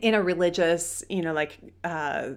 in 0.00 0.14
a 0.14 0.22
religious, 0.22 1.04
you 1.08 1.22
know, 1.22 1.32
like. 1.32 1.58
Uh, 1.84 2.30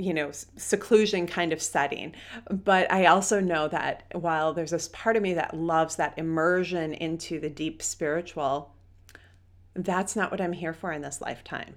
you 0.00 0.14
know, 0.14 0.30
seclusion 0.30 1.26
kind 1.26 1.52
of 1.52 1.60
setting. 1.60 2.14
But 2.48 2.88
I 2.92 3.06
also 3.06 3.40
know 3.40 3.66
that 3.66 4.04
while 4.12 4.54
there's 4.54 4.70
this 4.70 4.88
part 4.92 5.16
of 5.16 5.24
me 5.24 5.34
that 5.34 5.56
loves 5.56 5.96
that 5.96 6.16
immersion 6.16 6.94
into 6.94 7.40
the 7.40 7.50
deep 7.50 7.82
spiritual, 7.82 8.76
that's 9.74 10.14
not 10.14 10.30
what 10.30 10.40
I'm 10.40 10.52
here 10.52 10.72
for 10.72 10.92
in 10.92 11.02
this 11.02 11.20
lifetime. 11.20 11.74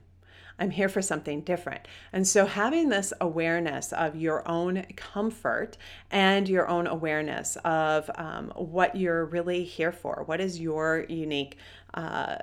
I'm 0.59 0.71
here 0.71 0.89
for 0.89 1.01
something 1.01 1.41
different. 1.41 1.87
And 2.13 2.27
so, 2.27 2.45
having 2.45 2.89
this 2.89 3.13
awareness 3.19 3.91
of 3.93 4.15
your 4.15 4.47
own 4.47 4.85
comfort 4.95 5.77
and 6.09 6.47
your 6.47 6.67
own 6.67 6.87
awareness 6.87 7.57
of 7.63 8.09
um, 8.15 8.51
what 8.55 8.95
you're 8.95 9.25
really 9.25 9.63
here 9.63 9.91
for, 9.91 10.23
what 10.25 10.39
is 10.39 10.59
your 10.59 11.05
unique 11.09 11.57
uh, 11.93 12.37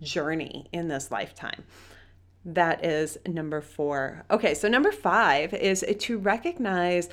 journey 0.00 0.66
in 0.72 0.88
this 0.88 1.10
lifetime. 1.10 1.64
That 2.44 2.84
is 2.84 3.18
number 3.26 3.60
four. 3.60 4.24
Okay, 4.30 4.54
so 4.54 4.68
number 4.68 4.92
five 4.92 5.52
is 5.52 5.84
to 5.98 6.18
recognize 6.18 7.08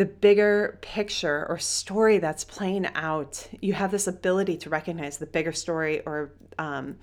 the 0.00 0.06
bigger 0.06 0.78
picture 0.80 1.44
or 1.50 1.58
story 1.58 2.16
that's 2.16 2.42
playing 2.42 2.86
out. 2.94 3.46
You 3.60 3.74
have 3.74 3.90
this 3.90 4.06
ability 4.06 4.56
to 4.56 4.70
recognize 4.70 5.18
the 5.18 5.26
bigger 5.26 5.52
story 5.52 6.00
or 6.06 6.32
um, 6.58 6.96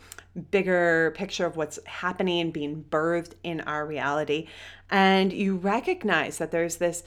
bigger 0.50 1.14
picture 1.16 1.46
of 1.46 1.56
what's 1.56 1.78
happening, 1.86 2.50
being 2.50 2.84
birthed 2.90 3.34
in 3.44 3.62
our 3.62 3.86
reality. 3.86 4.48
And 4.90 5.32
you 5.32 5.58
recognize 5.58 6.40
that 6.40 6.50
there's 6.50 6.78
this 6.78 7.04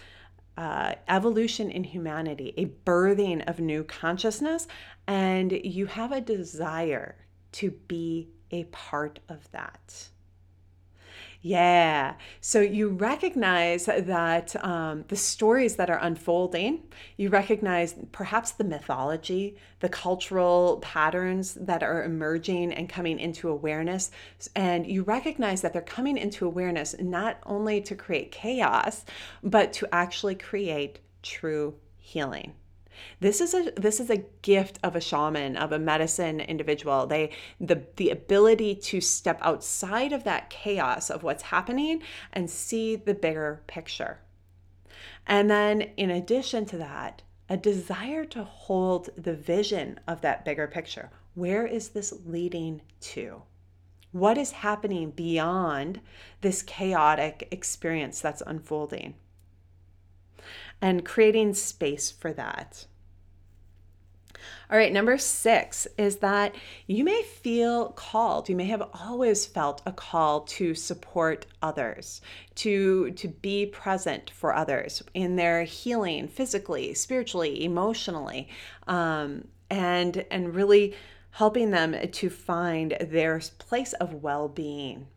uh, 0.56 0.94
evolution 1.08 1.72
in 1.72 1.82
humanity, 1.82 2.54
a 2.56 2.66
birthing 2.66 3.42
of 3.48 3.58
new 3.58 3.82
consciousness, 3.82 4.68
and 5.08 5.50
you 5.50 5.86
have 5.86 6.12
a 6.12 6.20
desire 6.20 7.16
to 7.50 7.72
be 7.88 8.28
a 8.52 8.62
part 8.62 9.18
of 9.28 9.50
that. 9.50 10.06
Yeah. 11.42 12.16
So 12.42 12.60
you 12.60 12.90
recognize 12.90 13.86
that 13.86 14.62
um, 14.62 15.04
the 15.08 15.16
stories 15.16 15.76
that 15.76 15.88
are 15.88 15.98
unfolding, 15.98 16.82
you 17.16 17.30
recognize 17.30 17.94
perhaps 18.12 18.52
the 18.52 18.64
mythology, 18.64 19.56
the 19.80 19.88
cultural 19.88 20.80
patterns 20.82 21.54
that 21.54 21.82
are 21.82 22.04
emerging 22.04 22.74
and 22.74 22.90
coming 22.90 23.18
into 23.18 23.48
awareness. 23.48 24.10
And 24.54 24.86
you 24.86 25.02
recognize 25.02 25.62
that 25.62 25.72
they're 25.72 25.80
coming 25.80 26.18
into 26.18 26.44
awareness 26.44 26.94
not 26.98 27.38
only 27.46 27.80
to 27.82 27.94
create 27.94 28.32
chaos, 28.32 29.06
but 29.42 29.72
to 29.74 29.88
actually 29.94 30.34
create 30.34 30.98
true 31.22 31.74
healing. 31.96 32.52
This 33.20 33.40
is 33.40 33.54
a 33.54 33.72
this 33.76 34.00
is 34.00 34.10
a 34.10 34.24
gift 34.42 34.78
of 34.82 34.96
a 34.96 35.00
shaman, 35.00 35.56
of 35.56 35.72
a 35.72 35.78
medicine 35.78 36.40
individual. 36.40 37.06
They 37.06 37.30
the 37.60 37.86
the 37.96 38.10
ability 38.10 38.74
to 38.74 39.00
step 39.00 39.38
outside 39.42 40.12
of 40.12 40.24
that 40.24 40.50
chaos 40.50 41.10
of 41.10 41.22
what's 41.22 41.44
happening 41.44 42.02
and 42.32 42.50
see 42.50 42.96
the 42.96 43.14
bigger 43.14 43.62
picture. 43.66 44.20
And 45.26 45.50
then 45.50 45.82
in 45.96 46.10
addition 46.10 46.66
to 46.66 46.78
that, 46.78 47.22
a 47.48 47.56
desire 47.56 48.24
to 48.26 48.44
hold 48.44 49.10
the 49.16 49.34
vision 49.34 49.98
of 50.06 50.20
that 50.20 50.44
bigger 50.44 50.66
picture. 50.66 51.10
Where 51.34 51.66
is 51.66 51.90
this 51.90 52.12
leading 52.24 52.82
to? 53.00 53.42
What 54.12 54.38
is 54.38 54.50
happening 54.50 55.10
beyond 55.10 56.00
this 56.40 56.62
chaotic 56.62 57.46
experience 57.50 58.20
that's 58.20 58.42
unfolding? 58.46 59.14
And 60.82 61.04
creating 61.04 61.54
space 61.54 62.10
for 62.10 62.32
that. 62.32 62.86
All 64.70 64.78
right, 64.78 64.92
number 64.92 65.18
six 65.18 65.88
is 65.98 66.18
that 66.18 66.54
you 66.86 67.02
may 67.02 67.22
feel 67.22 67.88
called. 67.90 68.48
You 68.48 68.54
may 68.54 68.66
have 68.66 68.88
always 68.94 69.44
felt 69.44 69.82
a 69.84 69.90
call 69.92 70.42
to 70.42 70.76
support 70.76 71.46
others, 71.60 72.20
to, 72.56 73.10
to 73.12 73.28
be 73.28 73.66
present 73.66 74.30
for 74.30 74.54
others 74.54 75.02
in 75.12 75.34
their 75.34 75.64
healing 75.64 76.28
physically, 76.28 76.94
spiritually, 76.94 77.64
emotionally, 77.64 78.48
um, 78.86 79.48
and, 79.70 80.24
and 80.30 80.54
really 80.54 80.94
helping 81.32 81.70
them 81.70 81.96
to 82.08 82.30
find 82.30 82.96
their 83.00 83.40
place 83.58 83.92
of 83.94 84.22
well 84.22 84.48
being. 84.48 85.08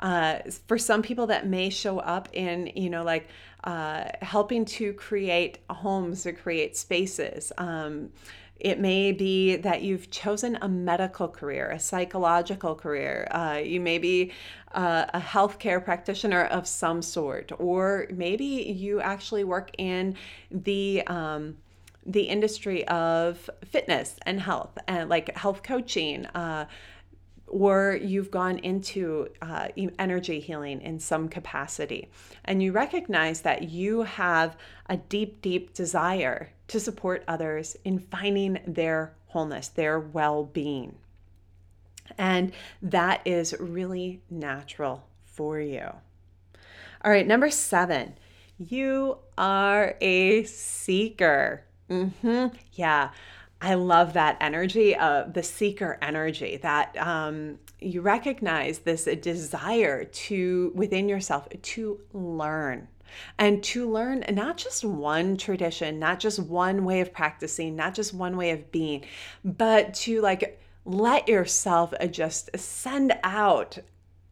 Uh, 0.00 0.38
for 0.66 0.78
some 0.78 1.02
people, 1.02 1.26
that 1.26 1.46
may 1.46 1.70
show 1.70 1.98
up 1.98 2.28
in, 2.32 2.70
you 2.76 2.90
know, 2.90 3.02
like 3.02 3.28
uh, 3.64 4.04
helping 4.22 4.64
to 4.64 4.92
create 4.92 5.58
homes 5.70 6.26
or 6.26 6.32
create 6.32 6.76
spaces. 6.76 7.52
Um, 7.58 8.10
it 8.58 8.80
may 8.80 9.12
be 9.12 9.56
that 9.56 9.82
you've 9.82 10.10
chosen 10.10 10.56
a 10.62 10.68
medical 10.68 11.28
career, 11.28 11.70
a 11.70 11.78
psychological 11.78 12.74
career. 12.74 13.28
Uh, 13.30 13.60
you 13.62 13.80
may 13.80 13.98
be 13.98 14.32
uh, 14.72 15.04
a 15.12 15.20
healthcare 15.20 15.84
practitioner 15.84 16.44
of 16.44 16.66
some 16.66 17.02
sort, 17.02 17.52
or 17.58 18.06
maybe 18.10 18.44
you 18.44 19.00
actually 19.00 19.44
work 19.44 19.70
in 19.78 20.16
the 20.50 21.02
um, 21.06 21.56
the 22.06 22.22
industry 22.22 22.86
of 22.86 23.50
fitness 23.64 24.16
and 24.24 24.40
health, 24.40 24.78
and 24.86 25.10
like 25.10 25.36
health 25.36 25.62
coaching. 25.62 26.24
Uh, 26.26 26.66
or 27.46 27.98
you've 28.02 28.30
gone 28.30 28.58
into 28.58 29.28
uh, 29.40 29.68
energy 29.98 30.40
healing 30.40 30.80
in 30.80 30.98
some 30.98 31.28
capacity, 31.28 32.08
and 32.44 32.62
you 32.62 32.72
recognize 32.72 33.42
that 33.42 33.70
you 33.70 34.02
have 34.02 34.56
a 34.88 34.96
deep, 34.96 35.40
deep 35.42 35.72
desire 35.72 36.50
to 36.68 36.80
support 36.80 37.22
others 37.28 37.76
in 37.84 37.98
finding 37.98 38.58
their 38.66 39.14
wholeness, 39.26 39.68
their 39.68 40.00
well 40.00 40.44
being. 40.44 40.96
And 42.18 42.52
that 42.82 43.20
is 43.24 43.54
really 43.58 44.22
natural 44.30 45.06
for 45.24 45.60
you. 45.60 45.86
All 47.04 47.10
right, 47.10 47.26
number 47.26 47.50
seven, 47.50 48.14
you 48.58 49.18
are 49.36 49.96
a 50.00 50.44
seeker. 50.44 51.64
Mm-hmm. 51.90 52.56
Yeah, 52.72 53.10
I 53.60 53.74
love 53.74 54.12
that 54.12 54.36
energy, 54.40 54.94
uh, 54.94 55.24
the 55.24 55.42
seeker 55.42 55.98
energy, 56.02 56.58
that 56.58 56.96
um, 56.98 57.58
you 57.80 58.02
recognize 58.02 58.80
this 58.80 59.04
desire 59.04 60.04
to 60.04 60.72
within 60.74 61.08
yourself 61.08 61.48
to 61.60 62.00
learn. 62.12 62.88
And 63.38 63.62
to 63.64 63.90
learn 63.90 64.24
not 64.32 64.56
just 64.56 64.84
one 64.84 65.36
tradition, 65.36 65.98
not 65.98 66.20
just 66.20 66.38
one 66.38 66.84
way 66.84 67.00
of 67.00 67.12
practicing, 67.12 67.76
not 67.76 67.94
just 67.94 68.12
one 68.12 68.36
way 68.36 68.50
of 68.50 68.70
being, 68.72 69.04
but 69.44 69.94
to 69.94 70.20
like 70.20 70.60
let 70.84 71.28
yourself 71.28 71.94
just 72.10 72.50
send 72.58 73.14
out 73.22 73.78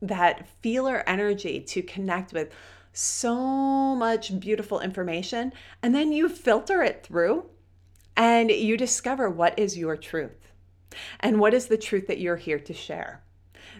that 0.02 0.46
feeler 0.60 1.02
energy 1.06 1.60
to 1.60 1.82
connect 1.82 2.32
with 2.32 2.52
so 2.92 3.96
much 3.96 4.38
beautiful 4.38 4.80
information 4.80 5.52
and 5.82 5.94
then 5.94 6.12
you 6.12 6.28
filter 6.28 6.82
it 6.82 7.04
through 7.04 7.44
and 8.16 8.50
you 8.50 8.76
discover 8.76 9.28
what 9.28 9.58
is 9.58 9.76
your 9.76 9.96
truth 9.96 10.52
and 11.20 11.40
what 11.40 11.54
is 11.54 11.66
the 11.66 11.76
truth 11.76 12.06
that 12.06 12.20
you're 12.20 12.36
here 12.36 12.58
to 12.60 12.72
share. 12.72 13.22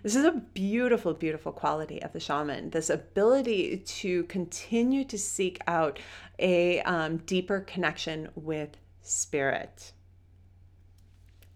This 0.03 0.17
is 0.17 0.25
a 0.25 0.33
beautiful, 0.33 1.15
beautiful 1.15 1.53
quality 1.53 2.03
of 2.03 2.13
the 2.13 2.21
shaman. 2.21 2.71
This 2.71 2.91
ability 2.91 3.79
to 3.79 4.25
continue 4.25 5.05
to 5.05 5.19
seek 5.19 5.61
out 5.67 5.99
a 6.39 6.81
um, 6.83 7.19
deeper 7.19 7.61
connection 7.61 8.29
with 8.35 8.77
spirit. 9.03 9.93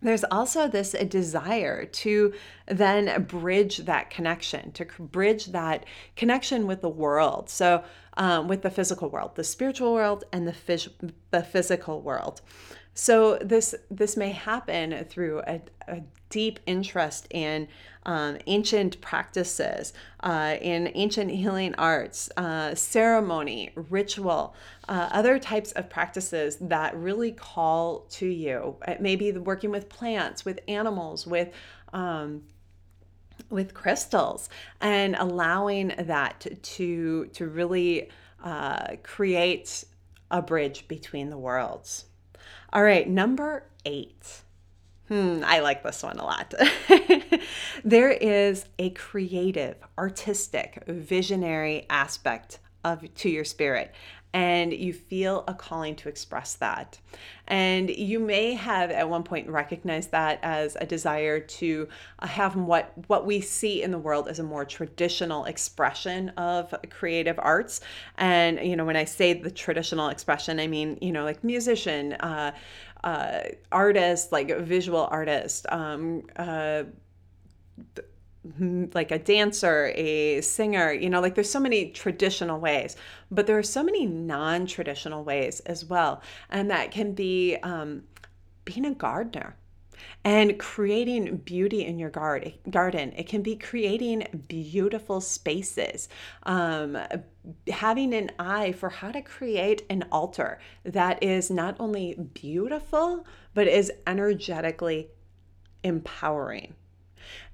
There's 0.01 0.25
also 0.25 0.69
this 0.69 0.93
desire 0.93 1.85
to 1.85 2.33
then 2.67 3.25
bridge 3.25 3.79
that 3.79 4.11
connection, 4.11 4.71
to 4.73 4.85
bridge 4.85 5.47
that 5.47 5.87
connection 6.15 6.69
with 6.69 6.83
the 6.83 6.89
world. 6.89 7.51
So, 7.51 7.83
um, 8.19 8.49
with 8.49 8.63
the 8.63 8.71
physical 8.71 9.09
world, 9.09 9.35
the 9.37 9.45
spiritual 9.45 9.95
world, 9.95 10.25
and 10.33 10.47
the, 10.47 10.53
phys- 10.53 11.13
the 11.31 11.43
physical 11.43 12.03
world. 12.03 12.43
So 12.95 13.37
this 13.37 13.77
this 13.93 14.17
may 14.17 14.33
happen 14.33 15.05
through 15.05 15.43
a, 15.47 15.61
a 15.87 16.03
deep 16.31 16.59
interest 16.67 17.29
in 17.31 17.69
um, 18.07 18.39
ancient 18.49 19.01
practices, 19.01 19.93
uh, 20.21 20.57
in 20.61 20.91
ancient 20.97 21.31
healing 21.31 21.77
arts, 21.77 22.29
uh, 22.37 22.75
ceremony, 22.75 23.71
ritual, 23.77 24.57
uh, 24.89 25.09
other 25.13 25.39
types 25.39 25.71
of 25.73 25.89
practices 25.89 26.57
that 26.61 26.97
really 26.97 27.31
call 27.31 28.01
to 28.11 28.27
you. 28.27 28.75
It 28.89 29.01
may 29.01 29.15
be 29.15 29.31
working 29.31 29.71
with 29.71 29.89
plants, 29.89 30.45
with 30.45 30.59
animals, 30.67 31.25
with 31.25 31.51
um, 31.93 32.43
with 33.51 33.75
crystals, 33.75 34.49
and 34.81 35.17
allowing 35.17 35.95
that 35.99 36.47
to 36.63 37.27
to 37.27 37.47
really 37.49 38.11
uh, 38.43 38.97
create 39.03 39.85
a 40.31 40.43
bridge 40.43 40.87
between 40.89 41.31
the 41.31 41.39
worlds. 41.39 42.05
All 42.73 42.83
right, 42.83 43.09
number 43.09 43.65
eight. 43.85 44.43
Hmm, 45.09 45.41
I 45.45 45.61
like 45.61 45.83
this 45.83 46.03
one 46.03 46.19
a 46.19 46.25
lot. 46.25 46.53
there 47.85 48.11
is 48.11 48.67
a 48.79 48.91
creative, 48.91 49.77
artistic, 49.97 50.83
visionary 50.87 51.87
aspect 51.89 52.59
of 52.85 53.13
to 53.15 53.29
your 53.29 53.45
spirit 53.45 53.95
and 54.35 54.73
you 54.73 54.93
feel 54.93 55.43
a 55.49 55.55
calling 55.55 55.97
to 55.97 56.09
express 56.09 56.55
that. 56.57 56.99
And 57.47 57.89
you 57.89 58.21
may 58.21 58.53
have 58.55 58.91
at 58.91 59.09
one 59.09 59.23
point 59.23 59.49
recognized 59.49 60.11
that 60.11 60.39
as 60.43 60.77
a 60.79 60.85
desire 60.85 61.41
to 61.41 61.89
have 62.21 62.55
what 62.55 62.93
what 63.07 63.25
we 63.25 63.41
see 63.41 63.83
in 63.83 63.91
the 63.91 63.99
world 63.99 64.29
as 64.29 64.39
a 64.39 64.43
more 64.43 64.67
traditional 64.67 65.47
expression 65.47 66.29
of 66.31 66.75
creative 66.91 67.39
arts. 67.39 67.81
And 68.19 68.61
you 68.61 68.77
know, 68.77 68.85
when 68.85 68.97
I 68.97 69.07
say 69.07 69.33
the 69.33 69.51
traditional 69.51 70.09
expression, 70.09 70.61
I 70.61 70.67
mean 70.67 70.99
you 71.01 71.13
know 71.13 71.25
like 71.25 71.43
musician, 71.43 72.13
uh, 72.15 72.53
uh, 73.03 73.41
artist, 73.73 74.31
like 74.31 74.55
visual 74.59 75.09
artist. 75.11 75.67
Um, 75.71 76.25
uh, 76.37 76.85
like 78.95 79.11
a 79.11 79.19
dancer, 79.19 79.93
a 79.95 80.41
singer, 80.41 80.93
you 80.93 81.11
know, 81.11 81.21
like 81.21 81.35
there's 81.35 81.51
so 81.51 81.61
many 81.61 81.91
traditional 81.91 82.59
ways, 82.59 82.97
but 83.31 83.47
there 83.47 83.59
are 83.59 83.63
so 83.63 83.83
many 83.83 84.07
non 84.07 84.67
traditional 84.67 85.25
ways 85.25 85.61
as 85.61 85.85
well. 85.85 86.23
And 86.51 86.71
that 86.71 86.91
can 86.91 87.13
be 87.13 87.57
um, 87.63 88.05
being 88.65 88.87
a 88.87 88.95
gardener 88.95 89.57
and 90.25 90.59
creating 90.59 91.39
beauty 91.39 91.85
in 91.85 91.99
your 91.99 92.11
guard, 92.11 92.55
garden. 92.71 93.13
It 93.17 93.29
can 93.29 93.43
be 93.43 93.57
creating 93.57 94.45
beautiful 94.47 95.21
spaces, 95.21 96.09
um, 96.45 96.97
having 97.69 98.15
an 98.15 98.31
eye 98.39 98.73
for 98.73 98.89
how 98.89 99.11
to 99.11 99.21
create 99.21 99.85
an 99.91 100.05
altar 100.13 100.61
that 100.85 101.23
is 101.23 101.51
not 101.51 101.77
only 101.81 102.15
beautiful, 102.35 103.27
but 103.55 103.67
is 103.67 103.91
energetically 104.07 105.09
empowering 105.83 106.75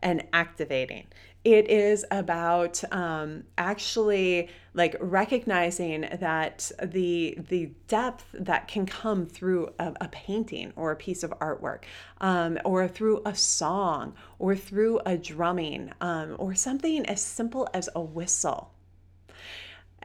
and 0.01 0.25
activating. 0.33 1.07
It 1.45 1.69
is 1.69 2.07
about 2.11 2.83
um, 2.91 3.45
actually 3.59 4.49
like 4.73 4.97
recognizing 4.99 6.09
that 6.21 6.71
the 6.83 7.39
the 7.49 7.71
depth 7.87 8.25
that 8.33 8.67
can 8.67 8.87
come 8.87 9.27
through 9.27 9.71
a, 9.79 9.93
a 10.01 10.09
painting 10.09 10.73
or 10.75 10.91
a 10.91 10.97
piece 10.97 11.23
of 11.23 11.31
artwork, 11.39 11.85
um, 12.21 12.59
or 12.65 12.89
through 12.89 13.21
a 13.27 13.35
song, 13.35 14.15
or 14.39 14.57
through 14.57 15.01
a 15.05 15.19
drumming, 15.19 15.93
um, 16.01 16.35
or 16.39 16.55
something 16.55 17.05
as 17.07 17.21
simple 17.21 17.69
as 17.75 17.89
a 17.95 18.01
whistle 18.01 18.74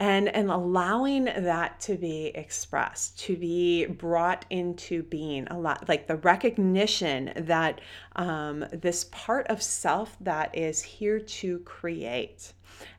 and 0.00 0.34
and 0.34 0.50
allowing 0.50 1.26
that 1.26 1.78
to 1.78 1.94
be 1.94 2.28
expressed 2.28 3.18
to 3.18 3.36
be 3.36 3.84
brought 3.84 4.46
into 4.48 5.02
being 5.04 5.46
a 5.48 5.58
lot 5.58 5.86
like 5.88 6.06
the 6.06 6.16
recognition 6.16 7.30
that 7.36 7.82
um, 8.16 8.64
this 8.72 9.04
part 9.12 9.46
of 9.48 9.62
self 9.62 10.16
that 10.20 10.56
is 10.56 10.82
here 10.82 11.20
to 11.20 11.58
create. 11.60 12.54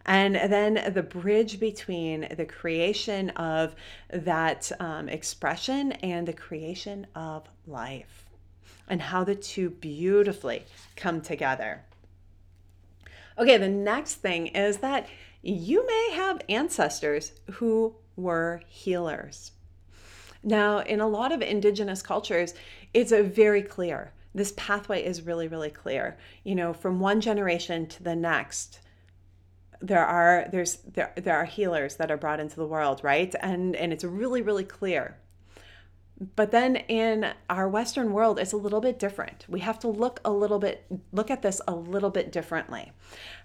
And 0.06 0.36
then 0.36 0.94
the 0.94 1.02
bridge 1.02 1.60
between 1.60 2.28
the 2.38 2.46
creation 2.46 3.32
of 3.32 3.76
that 4.12 4.72
um, 4.80 5.10
expression 5.10 5.94
and 5.94 6.28
the 6.28 6.34
creation 6.34 7.08
of 7.16 7.48
life 7.66 8.28
and 8.88 9.02
how 9.02 9.24
the 9.24 9.34
two 9.34 9.72
beautifully 9.72 10.66
come 10.96 11.22
together. 11.22 11.82
Okay 13.40 13.58
the 13.58 13.70
next 13.70 14.16
thing 14.16 14.48
is 14.48 14.78
that 14.78 15.08
you 15.42 15.86
may 15.86 16.12
have 16.16 16.42
ancestors 16.50 17.34
who 17.54 17.96
were 18.16 18.62
healers. 18.68 19.52
Now, 20.44 20.80
in 20.80 21.02
a 21.02 21.08
lot 21.08 21.32
of 21.32 21.42
indigenous 21.42 22.02
cultures, 22.02 22.54
it's 22.94 23.12
a 23.12 23.24
very 23.24 23.62
clear. 23.62 24.14
This 24.34 24.54
pathway 24.56 25.04
is 25.04 25.22
really, 25.24 25.48
really 25.48 25.70
clear. 25.70 26.18
You 26.44 26.56
know, 26.56 26.74
from 26.74 27.00
one 27.00 27.22
generation 27.22 27.88
to 27.88 28.04
the 28.04 28.16
next, 28.16 28.80
there 29.82 30.06
are 30.06 30.48
there's 30.52 30.78
there, 30.94 31.12
there 31.16 31.38
are 31.38 31.46
healers 31.46 31.96
that 31.96 32.12
are 32.12 32.18
brought 32.18 32.40
into 32.40 32.56
the 32.56 32.68
world, 32.68 33.02
right? 33.04 33.34
And 33.42 33.76
and 33.76 33.92
it's 33.92 34.04
really, 34.04 34.42
really 34.42 34.64
clear. 34.64 35.18
But 36.36 36.52
then 36.52 36.76
in 36.76 37.34
our 37.50 37.68
Western 37.68 38.14
world, 38.14 38.38
it's 38.38 38.54
a 38.54 38.58
little 38.58 38.80
bit 38.80 39.00
different. 39.00 39.46
We 39.50 39.62
have 39.62 39.80
to 39.80 39.88
look 39.88 40.20
a 40.24 40.32
little 40.32 40.60
bit, 40.60 40.86
look 41.12 41.32
at 41.32 41.42
this 41.42 41.62
a 41.68 41.74
little 41.74 42.12
bit 42.12 42.32
differently. 42.32 42.92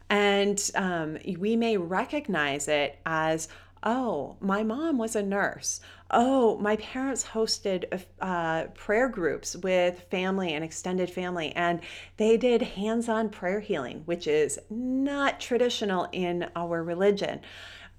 And 0.08 0.70
um, 0.74 1.18
we 1.38 1.56
may 1.56 1.76
recognize 1.76 2.68
it 2.68 2.98
as, 3.04 3.48
oh, 3.82 4.36
my 4.40 4.62
mom 4.62 4.98
was 4.98 5.16
a 5.16 5.22
nurse. 5.22 5.80
Oh, 6.10 6.56
my 6.58 6.76
parents 6.76 7.24
hosted 7.24 8.04
uh, 8.20 8.64
prayer 8.74 9.08
groups 9.08 9.56
with 9.56 10.06
family 10.10 10.54
and 10.54 10.64
extended 10.64 11.10
family, 11.10 11.50
and 11.56 11.80
they 12.16 12.36
did 12.36 12.62
hands 12.62 13.08
on 13.08 13.28
prayer 13.28 13.60
healing, 13.60 14.02
which 14.04 14.28
is 14.28 14.60
not 14.70 15.40
traditional 15.40 16.08
in 16.12 16.48
our 16.54 16.82
religion 16.84 17.40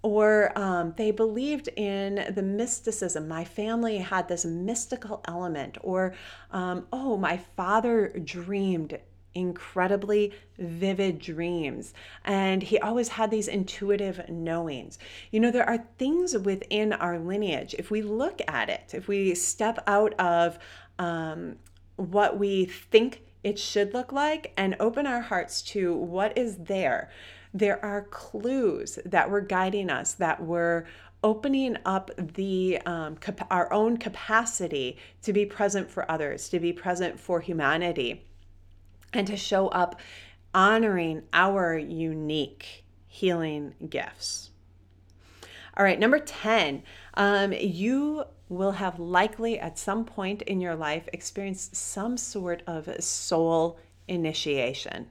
or 0.03 0.57
um, 0.57 0.93
they 0.95 1.11
believed 1.11 1.67
in 1.75 2.33
the 2.33 2.41
mysticism. 2.41 3.27
My 3.27 3.43
family 3.43 3.97
had 3.97 4.27
this 4.27 4.45
mystical 4.45 5.21
element, 5.27 5.77
or 5.81 6.13
um, 6.51 6.87
oh, 6.93 7.17
my 7.17 7.37
father 7.37 8.13
dreamed 8.23 8.97
incredibly 9.37 10.33
vivid 10.57 11.19
dreams 11.19 11.93
and 12.25 12.63
he 12.63 12.79
always 12.79 13.09
had 13.09 13.29
these 13.29 13.47
intuitive 13.47 14.27
knowings. 14.29 14.97
You 15.31 15.39
know, 15.39 15.51
there 15.51 15.67
are 15.67 15.85
things 15.97 16.37
within 16.37 16.93
our 16.93 17.19
lineage, 17.19 17.75
if 17.77 17.91
we 17.91 18.01
look 18.01 18.41
at 18.47 18.69
it, 18.69 18.93
if 18.93 19.07
we 19.07 19.35
step 19.35 19.83
out 19.87 20.13
of 20.19 20.57
um, 20.99 21.57
what 21.95 22.39
we 22.39 22.65
think 22.65 23.21
it 23.43 23.59
should 23.59 23.93
look 23.93 24.11
like 24.11 24.53
and 24.57 24.75
open 24.79 25.05
our 25.05 25.21
hearts 25.21 25.61
to 25.61 25.95
what 25.95 26.37
is 26.37 26.57
there 26.57 27.09
there 27.53 27.83
are 27.83 28.03
clues 28.03 28.99
that 29.05 29.31
were 29.31 29.41
guiding 29.41 29.89
us, 29.89 30.13
that 30.13 30.43
were 30.43 30.85
opening 31.23 31.77
up 31.85 32.11
the 32.17 32.79
um, 32.85 33.17
cap- 33.17 33.47
our 33.49 33.71
own 33.73 33.97
capacity 33.97 34.97
to 35.23 35.33
be 35.33 35.45
present 35.45 35.89
for 35.89 36.09
others, 36.09 36.49
to 36.49 36.59
be 36.59 36.71
present 36.71 37.19
for 37.19 37.39
humanity, 37.41 38.26
and 39.13 39.27
to 39.27 39.37
show 39.37 39.67
up 39.69 39.99
honoring 40.53 41.23
our 41.33 41.77
unique 41.77 42.83
healing 43.07 43.73
gifts. 43.89 44.51
All 45.75 45.83
right, 45.83 45.99
number 45.99 46.19
10, 46.19 46.81
um, 47.13 47.53
you 47.53 48.23
will 48.49 48.71
have 48.71 48.99
likely 48.99 49.59
at 49.59 49.77
some 49.77 50.05
point 50.05 50.41
in 50.43 50.61
your 50.61 50.75
life 50.75 51.07
experienced 51.13 51.75
some 51.75 52.17
sort 52.17 52.63
of 52.65 52.89
soul 53.03 53.77
initiation. 54.07 55.07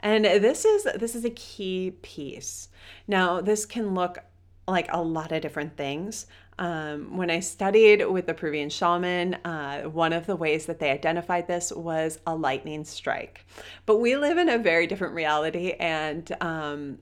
And 0.00 0.24
this 0.24 0.64
is 0.64 0.84
this 0.96 1.14
is 1.14 1.24
a 1.24 1.30
key 1.30 1.92
piece. 2.02 2.68
Now, 3.06 3.40
this 3.40 3.66
can 3.66 3.94
look 3.94 4.18
like 4.66 4.86
a 4.90 5.02
lot 5.02 5.32
of 5.32 5.42
different 5.42 5.76
things. 5.76 6.26
Um, 6.60 7.16
when 7.16 7.30
I 7.30 7.40
studied 7.40 8.06
with 8.06 8.26
the 8.26 8.34
Peruvian 8.34 8.68
shaman, 8.68 9.34
uh, 9.46 9.84
one 9.84 10.12
of 10.12 10.26
the 10.26 10.36
ways 10.36 10.66
that 10.66 10.78
they 10.78 10.90
identified 10.90 11.48
this 11.48 11.72
was 11.72 12.18
a 12.26 12.36
lightning 12.36 12.84
strike. 12.84 13.46
But 13.86 13.96
we 13.96 14.14
live 14.16 14.36
in 14.36 14.50
a 14.50 14.58
very 14.58 14.86
different 14.86 15.14
reality, 15.14 15.72
and 15.72 16.30
um, 16.42 16.98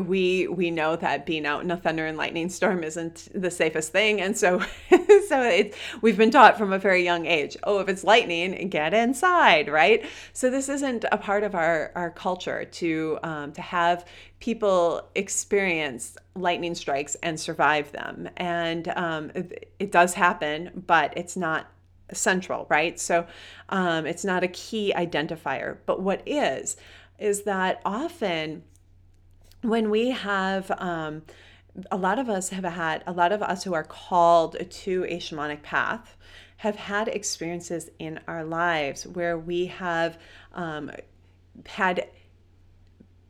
we 0.00 0.48
we 0.48 0.70
know 0.70 0.96
that 0.96 1.26
being 1.26 1.46
out 1.46 1.62
in 1.62 1.70
a 1.70 1.76
thunder 1.76 2.06
and 2.06 2.16
lightning 2.16 2.48
storm 2.48 2.82
isn't 2.82 3.28
the 3.34 3.50
safest 3.50 3.92
thing 3.92 4.20
and 4.20 4.36
so 4.36 4.60
so 5.28 5.42
it, 5.42 5.74
we've 6.00 6.16
been 6.16 6.30
taught 6.30 6.58
from 6.58 6.72
a 6.72 6.78
very 6.78 7.04
young 7.04 7.26
age 7.26 7.56
oh 7.64 7.78
if 7.78 7.88
it's 7.88 8.04
lightning 8.04 8.68
get 8.68 8.94
inside 8.94 9.68
right 9.68 10.04
so 10.32 10.50
this 10.50 10.68
isn't 10.68 11.04
a 11.12 11.18
part 11.18 11.42
of 11.42 11.54
our 11.54 11.92
our 11.94 12.10
culture 12.10 12.64
to 12.64 13.18
um, 13.22 13.52
to 13.52 13.62
have 13.62 14.04
people 14.44 15.08
experience 15.14 16.18
lightning 16.34 16.74
strikes 16.74 17.14
and 17.22 17.40
survive 17.40 17.90
them. 17.92 18.28
And 18.36 18.88
um, 18.88 19.32
it, 19.34 19.72
it 19.78 19.90
does 19.90 20.12
happen 20.12 20.84
but 20.86 21.14
it's 21.16 21.34
not 21.34 21.70
central 22.12 22.66
right? 22.68 23.00
So 23.00 23.26
um, 23.70 24.04
it's 24.04 24.22
not 24.22 24.44
a 24.44 24.48
key 24.48 24.92
identifier. 24.94 25.78
But 25.86 26.02
what 26.02 26.22
is 26.26 26.76
is 27.18 27.44
that 27.44 27.80
often 27.86 28.64
when 29.62 29.88
we 29.88 30.10
have 30.10 30.70
um, 30.72 31.22
a 31.90 31.96
lot 31.96 32.18
of 32.18 32.28
us 32.28 32.50
have 32.50 32.64
had 32.64 33.02
a 33.06 33.12
lot 33.12 33.32
of 33.32 33.42
us 33.42 33.64
who 33.64 33.72
are 33.72 33.82
called 33.82 34.58
to 34.68 35.04
a 35.04 35.16
shamanic 35.20 35.62
path 35.62 36.18
have 36.58 36.76
had 36.76 37.08
experiences 37.08 37.88
in 37.98 38.20
our 38.28 38.44
lives 38.44 39.06
where 39.06 39.38
we 39.38 39.66
have 39.66 40.18
um, 40.52 40.90
had 41.64 42.06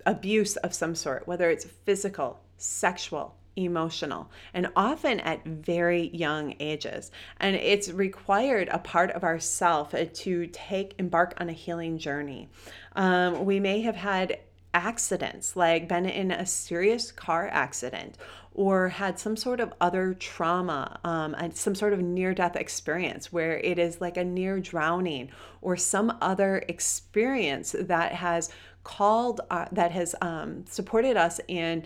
abuse 0.06 0.56
of 0.56 0.74
some 0.74 0.94
sort 0.94 1.26
whether 1.26 1.50
it's 1.50 1.64
physical 1.64 2.40
sexual 2.56 3.36
emotional 3.56 4.30
and 4.52 4.68
often 4.74 5.20
at 5.20 5.44
very 5.44 6.08
young 6.08 6.54
ages. 6.60 7.10
And 7.38 7.56
it's 7.56 7.90
required 7.90 8.68
a 8.68 8.78
part 8.78 9.10
of 9.12 9.24
ourself 9.24 9.94
to 10.12 10.46
take 10.48 10.94
embark 10.98 11.34
on 11.38 11.48
a 11.48 11.52
healing 11.52 11.98
journey. 11.98 12.48
Um, 12.96 13.44
we 13.44 13.60
may 13.60 13.82
have 13.82 13.96
had 13.96 14.38
accidents, 14.72 15.54
like 15.54 15.88
been 15.88 16.06
in 16.06 16.32
a 16.32 16.44
serious 16.44 17.12
car 17.12 17.48
accident 17.52 18.18
or 18.54 18.88
had 18.88 19.18
some 19.18 19.36
sort 19.36 19.60
of 19.60 19.72
other 19.80 20.14
trauma, 20.14 20.98
um, 21.04 21.34
some 21.52 21.74
sort 21.74 21.92
of 21.92 22.00
near 22.00 22.32
death 22.34 22.56
experience 22.56 23.32
where 23.32 23.58
it 23.58 23.78
is 23.78 24.00
like 24.00 24.16
a 24.16 24.24
near 24.24 24.60
drowning 24.60 25.28
or 25.60 25.76
some 25.76 26.16
other 26.20 26.64
experience 26.68 27.74
that 27.78 28.12
has 28.12 28.50
called, 28.84 29.40
uh, 29.50 29.66
that 29.72 29.90
has 29.90 30.14
um, 30.20 30.64
supported 30.66 31.16
us 31.16 31.40
in, 31.48 31.84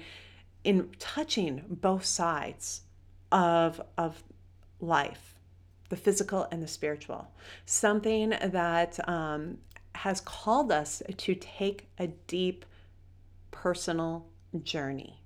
in 0.65 0.91
touching 0.99 1.63
both 1.69 2.05
sides 2.05 2.83
of, 3.33 3.81
of 3.97 4.23
life 4.81 5.35
the 5.89 5.97
physical 5.97 6.47
and 6.51 6.63
the 6.63 6.69
spiritual. 6.69 7.29
Something 7.65 8.31
that 8.31 9.09
um, 9.09 9.59
has 9.95 10.21
called 10.21 10.71
us 10.71 11.03
to 11.17 11.35
take 11.35 11.89
a 11.99 12.09
deep 12.27 12.65
personal 13.51 14.27
journey 14.63 15.23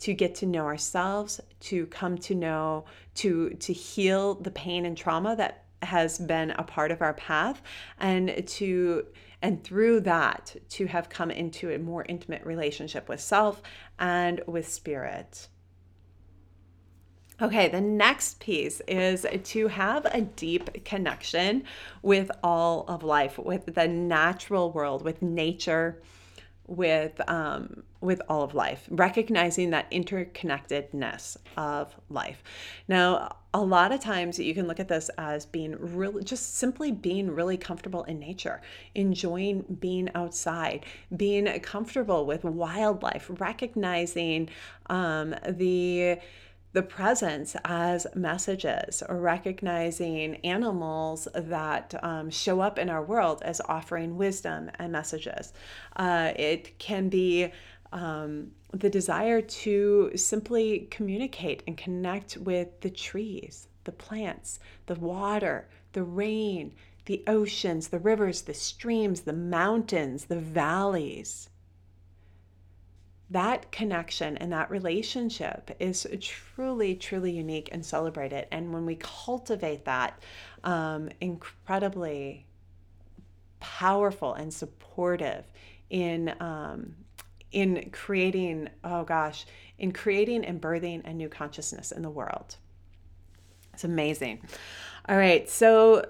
to 0.00 0.12
get 0.12 0.34
to 0.34 0.46
know 0.46 0.64
ourselves 0.64 1.40
to 1.60 1.86
come 1.86 2.18
to 2.18 2.34
know 2.34 2.84
to 3.14 3.50
to 3.50 3.72
heal 3.72 4.34
the 4.34 4.50
pain 4.50 4.86
and 4.86 4.96
trauma 4.96 5.36
that 5.36 5.64
has 5.82 6.18
been 6.18 6.50
a 6.52 6.62
part 6.62 6.90
of 6.90 7.02
our 7.02 7.14
path 7.14 7.62
and 7.98 8.46
to 8.46 9.06
and 9.44 9.62
through 9.62 10.00
that 10.00 10.56
to 10.70 10.86
have 10.86 11.10
come 11.10 11.30
into 11.30 11.70
a 11.70 11.78
more 11.78 12.02
intimate 12.08 12.42
relationship 12.46 13.10
with 13.10 13.20
self 13.20 13.60
and 13.98 14.40
with 14.46 14.66
spirit. 14.66 15.48
Okay, 17.42 17.68
the 17.68 17.80
next 17.82 18.40
piece 18.40 18.80
is 18.88 19.26
to 19.44 19.68
have 19.68 20.06
a 20.06 20.22
deep 20.22 20.82
connection 20.86 21.64
with 22.00 22.30
all 22.42 22.86
of 22.88 23.02
life, 23.02 23.38
with 23.38 23.74
the 23.74 23.86
natural 23.86 24.72
world, 24.72 25.04
with 25.04 25.20
nature, 25.20 26.00
with 26.66 27.20
um, 27.28 27.82
with 28.00 28.20
all 28.28 28.42
of 28.42 28.54
life, 28.54 28.86
recognizing 28.90 29.70
that 29.70 29.90
interconnectedness 29.90 31.36
of 31.56 31.94
life. 32.10 32.42
Now, 32.86 33.36
a 33.54 33.60
lot 33.60 33.92
of 33.92 34.00
times 34.00 34.38
you 34.38 34.52
can 34.54 34.66
look 34.66 34.80
at 34.80 34.88
this 34.88 35.10
as 35.16 35.46
being 35.46 35.76
really 35.78 36.22
just 36.24 36.56
simply 36.56 36.92
being 36.92 37.30
really 37.30 37.56
comfortable 37.56 38.04
in 38.04 38.18
nature, 38.18 38.60
enjoying 38.94 39.64
being 39.80 40.10
outside, 40.14 40.84
being 41.16 41.46
comfortable 41.60 42.26
with 42.26 42.44
wildlife, 42.44 43.30
recognizing 43.38 44.48
um, 44.90 45.34
the 45.48 46.18
the 46.74 46.82
presence 46.82 47.54
as 47.64 48.04
messages 48.16 49.00
or 49.08 49.16
recognizing 49.18 50.34
animals 50.44 51.28
that 51.32 51.94
um, 52.02 52.28
show 52.28 52.60
up 52.60 52.80
in 52.80 52.90
our 52.90 53.02
world 53.02 53.40
as 53.42 53.60
offering 53.68 54.16
wisdom 54.16 54.68
and 54.80 54.90
messages. 54.90 55.52
Uh, 55.94 56.32
it 56.34 56.76
can 56.80 57.08
be 57.08 57.48
um, 57.92 58.50
the 58.72 58.90
desire 58.90 59.40
to 59.40 60.10
simply 60.16 60.88
communicate 60.90 61.62
and 61.68 61.76
connect 61.76 62.36
with 62.38 62.80
the 62.80 62.90
trees, 62.90 63.68
the 63.84 63.92
plants, 63.92 64.58
the 64.86 64.96
water, 64.96 65.68
the 65.92 66.02
rain, 66.02 66.74
the 67.06 67.22
oceans, 67.28 67.88
the 67.88 68.00
rivers, 68.00 68.42
the 68.42 68.54
streams, 68.54 69.20
the 69.20 69.32
mountains, 69.32 70.24
the 70.24 70.40
valleys. 70.40 71.50
That 73.34 73.72
connection 73.72 74.36
and 74.36 74.52
that 74.52 74.70
relationship 74.70 75.72
is 75.80 76.06
truly, 76.20 76.94
truly 76.94 77.32
unique 77.32 77.68
and 77.72 77.84
celebrated. 77.84 78.46
And 78.52 78.72
when 78.72 78.86
we 78.86 78.94
cultivate 78.94 79.84
that, 79.86 80.22
um, 80.62 81.08
incredibly 81.20 82.46
powerful 83.58 84.34
and 84.34 84.54
supportive 84.54 85.44
in 85.90 86.34
um, 86.38 86.94
in 87.50 87.90
creating, 87.90 88.68
oh 88.82 89.04
gosh, 89.04 89.46
in 89.78 89.92
creating 89.92 90.44
and 90.44 90.60
birthing 90.60 91.04
a 91.04 91.12
new 91.12 91.28
consciousness 91.28 91.92
in 91.92 92.02
the 92.02 92.10
world. 92.10 92.56
It's 93.72 93.84
amazing. 93.84 94.42
All 95.08 95.16
right, 95.16 95.48
so 95.50 96.04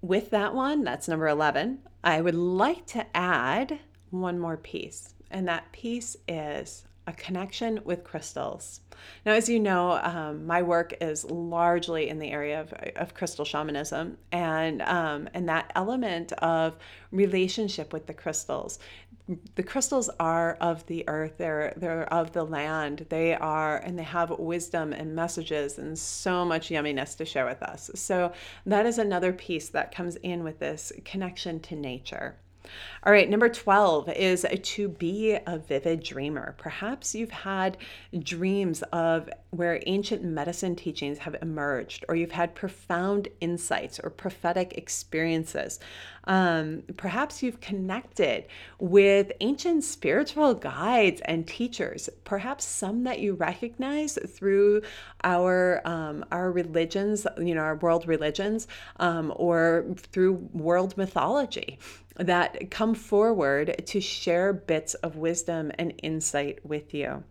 with 0.00 0.30
that 0.30 0.54
one, 0.54 0.84
that's 0.84 1.08
number 1.08 1.28
11, 1.28 1.80
I 2.02 2.20
would 2.20 2.34
like 2.34 2.84
to 2.86 3.06
add 3.16 3.78
one 4.10 4.38
more 4.38 4.56
piece, 4.56 5.13
and 5.34 5.48
that 5.48 5.70
piece 5.72 6.16
is 6.28 6.84
a 7.06 7.12
connection 7.12 7.80
with 7.84 8.02
crystals. 8.02 8.80
Now, 9.26 9.32
as 9.32 9.48
you 9.48 9.60
know, 9.60 10.00
um, 10.02 10.46
my 10.46 10.62
work 10.62 10.94
is 11.02 11.24
largely 11.30 12.08
in 12.08 12.18
the 12.18 12.30
area 12.30 12.60
of, 12.60 12.72
of 12.96 13.12
crystal 13.12 13.44
shamanism, 13.44 14.16
and 14.32 14.80
um, 14.80 15.28
and 15.34 15.48
that 15.48 15.70
element 15.74 16.32
of 16.34 16.76
relationship 17.10 17.92
with 17.92 18.06
the 18.06 18.14
crystals. 18.14 18.78
The 19.54 19.62
crystals 19.62 20.08
are 20.20 20.56
of 20.60 20.86
the 20.86 21.06
earth. 21.08 21.34
They're 21.36 21.74
they're 21.76 22.10
of 22.12 22.32
the 22.32 22.44
land. 22.44 23.06
They 23.10 23.34
are, 23.34 23.78
and 23.78 23.98
they 23.98 24.04
have 24.04 24.30
wisdom 24.38 24.92
and 24.92 25.14
messages 25.14 25.78
and 25.78 25.98
so 25.98 26.44
much 26.44 26.70
yumminess 26.70 27.16
to 27.18 27.26
share 27.26 27.44
with 27.44 27.62
us. 27.62 27.90
So 27.94 28.32
that 28.64 28.86
is 28.86 28.98
another 28.98 29.32
piece 29.32 29.68
that 29.70 29.94
comes 29.94 30.16
in 30.16 30.44
with 30.44 30.58
this 30.58 30.92
connection 31.04 31.60
to 31.60 31.76
nature. 31.76 32.36
All 33.02 33.12
right, 33.12 33.28
number 33.28 33.48
12 33.48 34.08
is 34.10 34.46
to 34.62 34.88
be 34.88 35.36
a 35.46 35.58
vivid 35.58 36.02
dreamer. 36.02 36.54
Perhaps 36.56 37.14
you've 37.14 37.30
had 37.30 37.76
dreams 38.18 38.82
of 38.92 39.28
where 39.50 39.82
ancient 39.86 40.24
medicine 40.24 40.74
teachings 40.74 41.18
have 41.18 41.36
emerged, 41.42 42.04
or 42.08 42.16
you've 42.16 42.32
had 42.32 42.54
profound 42.54 43.28
insights 43.40 44.00
or 44.00 44.10
prophetic 44.10 44.78
experiences. 44.78 45.80
Um, 46.26 46.82
perhaps 46.96 47.42
you've 47.42 47.60
connected 47.60 48.46
with 48.78 49.30
ancient 49.40 49.84
spiritual 49.84 50.54
guides 50.54 51.20
and 51.26 51.46
teachers, 51.46 52.08
perhaps 52.24 52.64
some 52.64 53.04
that 53.04 53.20
you 53.20 53.34
recognize 53.34 54.18
through 54.26 54.82
our 55.22 55.86
um, 55.86 56.24
our 56.32 56.50
religions, 56.50 57.26
you 57.38 57.54
know, 57.54 57.60
our 57.60 57.76
world 57.76 58.08
religions, 58.08 58.66
um, 58.98 59.32
or 59.36 59.84
through 59.96 60.48
world 60.52 60.96
mythology 60.96 61.78
that 62.16 62.70
come 62.70 62.94
forward 62.94 63.82
to 63.86 64.00
share 64.00 64.52
bits 64.52 64.94
of 64.94 65.16
wisdom 65.16 65.72
and 65.78 65.94
insight 66.02 66.64
with 66.64 66.94
you. 66.94 67.24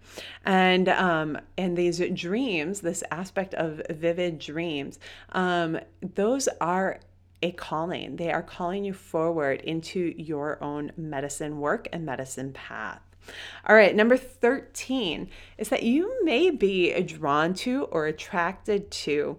And 0.46 0.90
um, 0.90 1.38
and 1.58 1.78
these 1.78 2.02
dreams 2.14 2.82
this 2.82 3.04
aspect 3.12 3.54
of 3.54 3.82
vivid 3.90 4.40
dreams 4.40 5.00
um, 5.32 5.80
those 6.02 6.50
are 6.60 7.00
a 7.42 7.52
calling. 7.52 8.16
They 8.16 8.32
are 8.32 8.42
calling 8.42 8.86
you 8.86 8.94
forward 8.94 9.62
into 9.62 10.14
your 10.18 10.64
own 10.64 10.92
medicine 10.96 11.60
work 11.60 11.90
and 11.92 12.06
medicine 12.06 12.54
path. 12.54 13.02
All 13.68 13.76
right, 13.76 13.96
number 13.96 14.18
13 14.18 15.30
is 15.58 15.70
that 15.70 15.84
you 15.84 16.24
may 16.24 16.50
be 16.50 17.02
drawn 17.04 17.54
to 17.56 17.84
or 17.86 18.08
attracted 18.08 18.92
to 18.92 19.38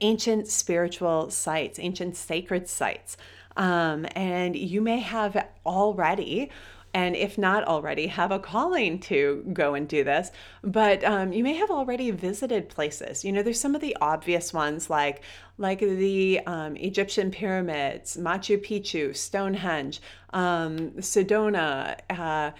ancient 0.00 0.48
spiritual 0.48 1.30
sites, 1.30 1.78
ancient 1.78 2.16
sacred 2.16 2.68
sites. 2.68 3.16
Um, 3.56 4.06
and 4.14 4.56
you 4.56 4.80
may 4.80 4.98
have 4.98 5.46
already 5.64 6.50
and 6.94 7.16
if 7.16 7.36
not 7.36 7.64
already, 7.64 8.06
have 8.06 8.30
a 8.30 8.38
calling 8.38 9.00
to 9.00 9.44
go 9.52 9.74
and 9.74 9.88
do 9.88 10.04
this. 10.04 10.30
But 10.62 11.02
um, 11.02 11.32
you 11.32 11.42
may 11.42 11.54
have 11.54 11.70
already 11.70 12.12
visited 12.12 12.68
places. 12.68 13.24
You 13.24 13.32
know, 13.32 13.42
there's 13.42 13.60
some 13.60 13.74
of 13.74 13.80
the 13.80 13.96
obvious 14.00 14.52
ones 14.52 14.88
like 14.88 15.22
like 15.58 15.80
the 15.80 16.40
um, 16.46 16.76
Egyptian 16.76 17.32
pyramids, 17.32 18.16
Machu 18.16 18.64
Picchu, 18.64 19.14
Stonehenge, 19.14 20.00
um, 20.32 20.90
Sedona. 21.00 21.98
Uh, 22.08 22.52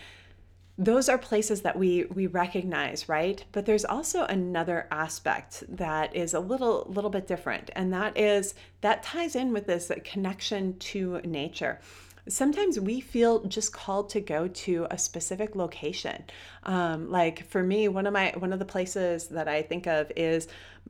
those 0.76 1.08
are 1.08 1.18
places 1.18 1.62
that 1.62 1.78
we 1.78 2.04
we 2.14 2.26
recognize 2.26 3.08
right? 3.08 3.44
But 3.52 3.66
there's 3.66 3.84
also 3.84 4.24
another 4.24 4.88
aspect 4.90 5.62
that 5.68 6.14
is 6.14 6.34
a 6.34 6.40
little 6.40 6.86
little 6.88 7.10
bit 7.10 7.26
different 7.26 7.70
and 7.76 7.92
that 7.92 8.18
is 8.18 8.54
that 8.80 9.02
ties 9.02 9.36
in 9.36 9.52
with 9.52 9.66
this 9.66 9.90
connection 10.04 10.78
to 10.78 11.20
nature 11.24 11.80
sometimes 12.28 12.80
we 12.80 13.00
feel 13.00 13.44
just 13.44 13.72
called 13.72 14.08
to 14.10 14.20
go 14.20 14.48
to 14.48 14.86
a 14.90 14.98
specific 14.98 15.54
location. 15.54 16.24
Um, 16.62 17.10
like 17.10 17.46
for 17.48 17.62
me 17.62 17.88
one 17.88 18.06
of 18.06 18.12
my 18.12 18.32
one 18.38 18.52
of 18.52 18.58
the 18.58 18.64
places 18.64 19.28
that 19.28 19.48
i 19.48 19.60
think 19.60 19.86
of 19.86 20.10
is 20.16 20.48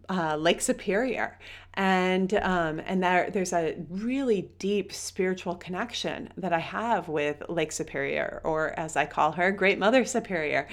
uh, 0.08 0.36
lake 0.36 0.60
superior. 0.60 1.38
And 1.74 2.34
um, 2.34 2.80
and 2.86 3.02
there 3.02 3.30
there's 3.30 3.52
a 3.52 3.76
really 3.88 4.50
deep 4.58 4.92
spiritual 4.92 5.56
connection 5.56 6.30
that 6.36 6.52
i 6.52 6.58
have 6.58 7.08
with 7.08 7.42
lake 7.48 7.72
superior 7.72 8.40
or 8.44 8.78
as 8.78 8.96
i 8.96 9.06
call 9.06 9.32
her 9.32 9.50
great 9.50 9.78
mother 9.78 10.04
superior 10.04 10.68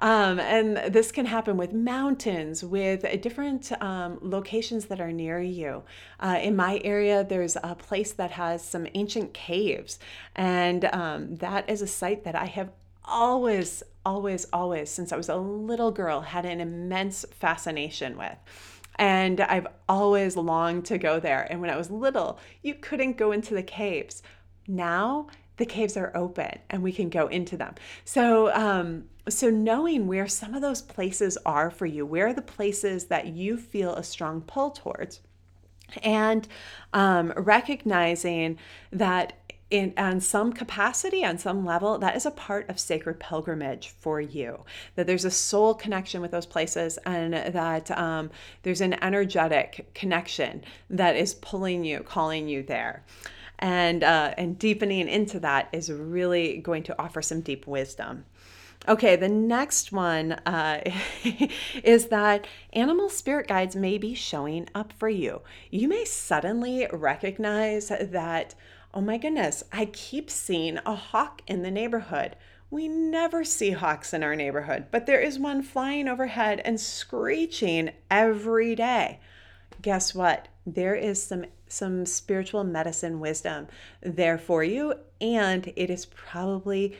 um, 0.00 0.38
and 0.38 0.92
this 0.92 1.10
can 1.10 1.26
happen 1.26 1.56
with 1.56 1.72
mountains, 1.72 2.62
with 2.62 3.02
different 3.22 3.72
um, 3.82 4.18
locations 4.20 4.86
that 4.86 5.00
are 5.00 5.12
near 5.12 5.40
you. 5.40 5.82
Uh, 6.20 6.38
in 6.42 6.54
my 6.54 6.80
area, 6.84 7.24
there's 7.24 7.56
a 7.62 7.74
place 7.74 8.12
that 8.12 8.32
has 8.32 8.62
some 8.62 8.86
ancient 8.94 9.32
caves, 9.32 9.98
and 10.34 10.84
um, 10.86 11.36
that 11.36 11.68
is 11.70 11.82
a 11.82 11.86
site 11.86 12.24
that 12.24 12.34
I 12.34 12.46
have 12.46 12.70
always, 13.06 13.82
always, 14.04 14.46
always, 14.52 14.90
since 14.90 15.12
I 15.12 15.16
was 15.16 15.28
a 15.28 15.36
little 15.36 15.90
girl, 15.90 16.20
had 16.20 16.44
an 16.44 16.60
immense 16.60 17.24
fascination 17.30 18.18
with. 18.18 18.36
And 18.98 19.40
I've 19.40 19.66
always 19.88 20.36
longed 20.36 20.86
to 20.86 20.98
go 20.98 21.20
there. 21.20 21.46
And 21.50 21.60
when 21.60 21.70
I 21.70 21.76
was 21.76 21.90
little, 21.90 22.38
you 22.62 22.74
couldn't 22.74 23.18
go 23.18 23.30
into 23.30 23.54
the 23.54 23.62
caves. 23.62 24.22
Now 24.66 25.28
the 25.58 25.66
caves 25.66 25.96
are 25.96 26.12
open 26.14 26.58
and 26.70 26.82
we 26.82 26.92
can 26.92 27.08
go 27.08 27.26
into 27.26 27.56
them. 27.56 27.74
So, 28.04 28.52
um, 28.54 29.04
so 29.28 29.50
knowing 29.50 30.06
where 30.06 30.28
some 30.28 30.54
of 30.54 30.62
those 30.62 30.82
places 30.82 31.36
are 31.44 31.70
for 31.70 31.86
you, 31.86 32.06
where 32.06 32.28
are 32.28 32.32
the 32.32 32.42
places 32.42 33.06
that 33.06 33.28
you 33.28 33.56
feel 33.56 33.94
a 33.94 34.02
strong 34.02 34.40
pull 34.40 34.70
towards, 34.70 35.20
and 36.02 36.46
um, 36.92 37.32
recognizing 37.36 38.58
that 38.92 39.34
in 39.68 39.92
on 39.96 40.20
some 40.20 40.52
capacity 40.52 41.24
on 41.24 41.36
some 41.38 41.64
level 41.64 41.98
that 41.98 42.14
is 42.14 42.24
a 42.24 42.30
part 42.30 42.70
of 42.70 42.78
sacred 42.78 43.18
pilgrimage 43.18 43.88
for 43.88 44.20
you 44.20 44.60
that 44.94 45.08
there's 45.08 45.24
a 45.24 45.30
soul 45.30 45.74
connection 45.74 46.20
with 46.20 46.30
those 46.30 46.46
places 46.46 47.00
and 47.04 47.34
that 47.34 47.90
um, 47.98 48.30
there's 48.62 48.80
an 48.80 48.94
energetic 49.02 49.92
connection 49.92 50.62
that 50.88 51.16
is 51.16 51.34
pulling 51.34 51.84
you 51.84 51.98
calling 51.98 52.46
you 52.46 52.62
there 52.62 53.02
and 53.58 54.04
uh, 54.04 54.34
and 54.36 54.58
deepening 54.58 55.08
into 55.08 55.40
that 55.40 55.68
is 55.72 55.90
really 55.90 56.58
going 56.58 56.82
to 56.84 57.02
offer 57.02 57.22
some 57.22 57.40
deep 57.40 57.66
wisdom. 57.66 58.24
Okay, 58.88 59.16
the 59.16 59.28
next 59.28 59.90
one 59.90 60.32
uh, 60.46 60.80
is 61.82 62.06
that 62.06 62.46
animal 62.72 63.08
spirit 63.08 63.48
guides 63.48 63.74
may 63.74 63.98
be 63.98 64.14
showing 64.14 64.68
up 64.74 64.92
for 64.92 65.08
you. 65.08 65.42
You 65.70 65.88
may 65.88 66.04
suddenly 66.04 66.86
recognize 66.92 67.88
that, 67.88 68.54
oh 68.94 69.00
my 69.00 69.18
goodness, 69.18 69.64
I 69.72 69.86
keep 69.86 70.30
seeing 70.30 70.78
a 70.86 70.94
hawk 70.94 71.42
in 71.48 71.62
the 71.62 71.70
neighborhood. 71.70 72.36
We 72.70 72.88
never 72.88 73.44
see 73.44 73.70
hawks 73.70 74.12
in 74.12 74.22
our 74.22 74.36
neighborhood, 74.36 74.86
but 74.90 75.06
there 75.06 75.20
is 75.20 75.38
one 75.38 75.62
flying 75.62 76.08
overhead 76.08 76.60
and 76.64 76.80
screeching 76.80 77.90
every 78.10 78.74
day. 78.74 79.20
Guess 79.82 80.14
what? 80.14 80.48
There 80.66 80.94
is 80.94 81.22
some 81.22 81.46
some 81.68 82.06
spiritual 82.06 82.62
medicine 82.62 83.18
wisdom 83.18 83.66
there 84.00 84.38
for 84.38 84.62
you 84.62 84.94
and 85.20 85.72
it 85.74 85.90
is 85.90 86.06
probably 86.06 86.96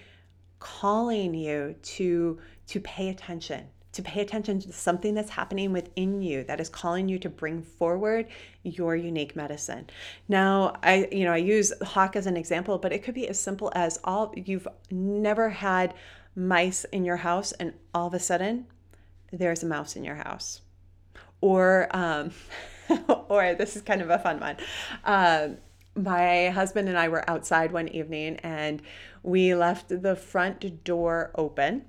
calling 0.66 1.32
you 1.32 1.76
to 1.80 2.38
to 2.66 2.80
pay 2.80 3.08
attention 3.08 3.68
to 3.92 4.02
pay 4.02 4.20
attention 4.20 4.60
to 4.60 4.72
something 4.72 5.14
that's 5.14 5.30
happening 5.30 5.72
within 5.72 6.20
you 6.20 6.42
that 6.44 6.60
is 6.60 6.68
calling 6.68 7.08
you 7.08 7.18
to 7.18 7.30
bring 7.30 7.62
forward 7.62 8.26
your 8.62 8.94
unique 8.94 9.34
medicine. 9.34 9.88
Now, 10.28 10.74
I 10.82 11.08
you 11.10 11.24
know, 11.24 11.32
I 11.32 11.38
use 11.38 11.72
hawk 11.82 12.14
as 12.14 12.26
an 12.26 12.36
example, 12.36 12.76
but 12.78 12.92
it 12.92 13.04
could 13.04 13.14
be 13.14 13.26
as 13.28 13.40
simple 13.40 13.72
as 13.74 13.98
all 14.04 14.34
you've 14.36 14.68
never 14.90 15.48
had 15.48 15.94
mice 16.34 16.84
in 16.84 17.06
your 17.06 17.16
house 17.16 17.52
and 17.52 17.72
all 17.94 18.08
of 18.08 18.14
a 18.14 18.18
sudden 18.18 18.66
there's 19.32 19.62
a 19.62 19.66
mouse 19.66 19.96
in 19.96 20.04
your 20.04 20.16
house. 20.16 20.60
Or 21.40 21.88
um 21.96 22.32
or 23.28 23.54
this 23.54 23.76
is 23.76 23.82
kind 23.82 24.02
of 24.02 24.10
a 24.10 24.18
fun 24.18 24.40
one. 24.40 24.56
Um, 25.04 25.58
my 25.96 26.50
husband 26.50 26.88
and 26.88 26.98
I 26.98 27.08
were 27.08 27.28
outside 27.28 27.72
one 27.72 27.88
evening 27.88 28.36
and 28.36 28.82
we 29.22 29.54
left 29.54 29.88
the 29.88 30.14
front 30.14 30.84
door 30.84 31.30
open 31.34 31.84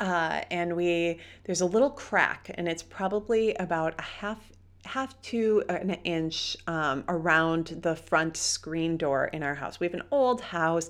uh, 0.00 0.42
and 0.50 0.76
we 0.76 1.18
there's 1.44 1.60
a 1.60 1.66
little 1.66 1.90
crack, 1.90 2.50
and 2.54 2.68
it's 2.68 2.82
probably 2.82 3.54
about 3.54 3.94
a 3.98 4.02
half 4.02 4.52
half 4.86 5.20
to 5.22 5.62
an 5.68 5.90
inch 6.04 6.56
um, 6.66 7.04
around 7.08 7.78
the 7.82 7.96
front 7.96 8.36
screen 8.36 8.96
door 8.96 9.26
in 9.26 9.42
our 9.42 9.54
house. 9.54 9.80
We 9.80 9.86
have 9.86 9.94
an 9.94 10.04
old 10.10 10.40
house 10.40 10.88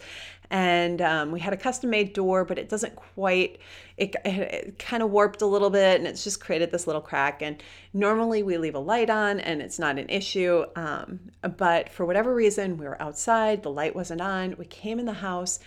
and 0.50 1.02
um, 1.02 1.32
we 1.32 1.40
had 1.40 1.52
a 1.52 1.56
custom 1.56 1.90
made 1.90 2.12
door, 2.12 2.44
but 2.44 2.58
it 2.58 2.68
doesn't 2.68 2.94
quite, 2.94 3.58
it, 3.96 4.14
it, 4.24 4.28
it 4.28 4.78
kind 4.78 5.02
of 5.02 5.10
warped 5.10 5.42
a 5.42 5.46
little 5.46 5.70
bit 5.70 5.98
and 5.98 6.06
it's 6.06 6.22
just 6.22 6.40
created 6.40 6.70
this 6.70 6.86
little 6.86 7.02
crack. 7.02 7.42
And 7.42 7.62
normally 7.92 8.42
we 8.42 8.56
leave 8.58 8.74
a 8.74 8.80
light 8.80 9.10
on 9.10 9.40
and 9.40 9.60
it's 9.60 9.78
not 9.78 9.98
an 9.98 10.08
issue. 10.08 10.64
Um, 10.76 11.18
but 11.56 11.88
for 11.88 12.06
whatever 12.06 12.34
reason, 12.34 12.78
we 12.78 12.86
were 12.86 13.00
outside, 13.02 13.62
the 13.62 13.70
light 13.70 13.96
wasn't 13.96 14.20
on. 14.20 14.54
We 14.58 14.66
came 14.66 14.98
in 14.98 15.06
the 15.06 15.14
house 15.14 15.58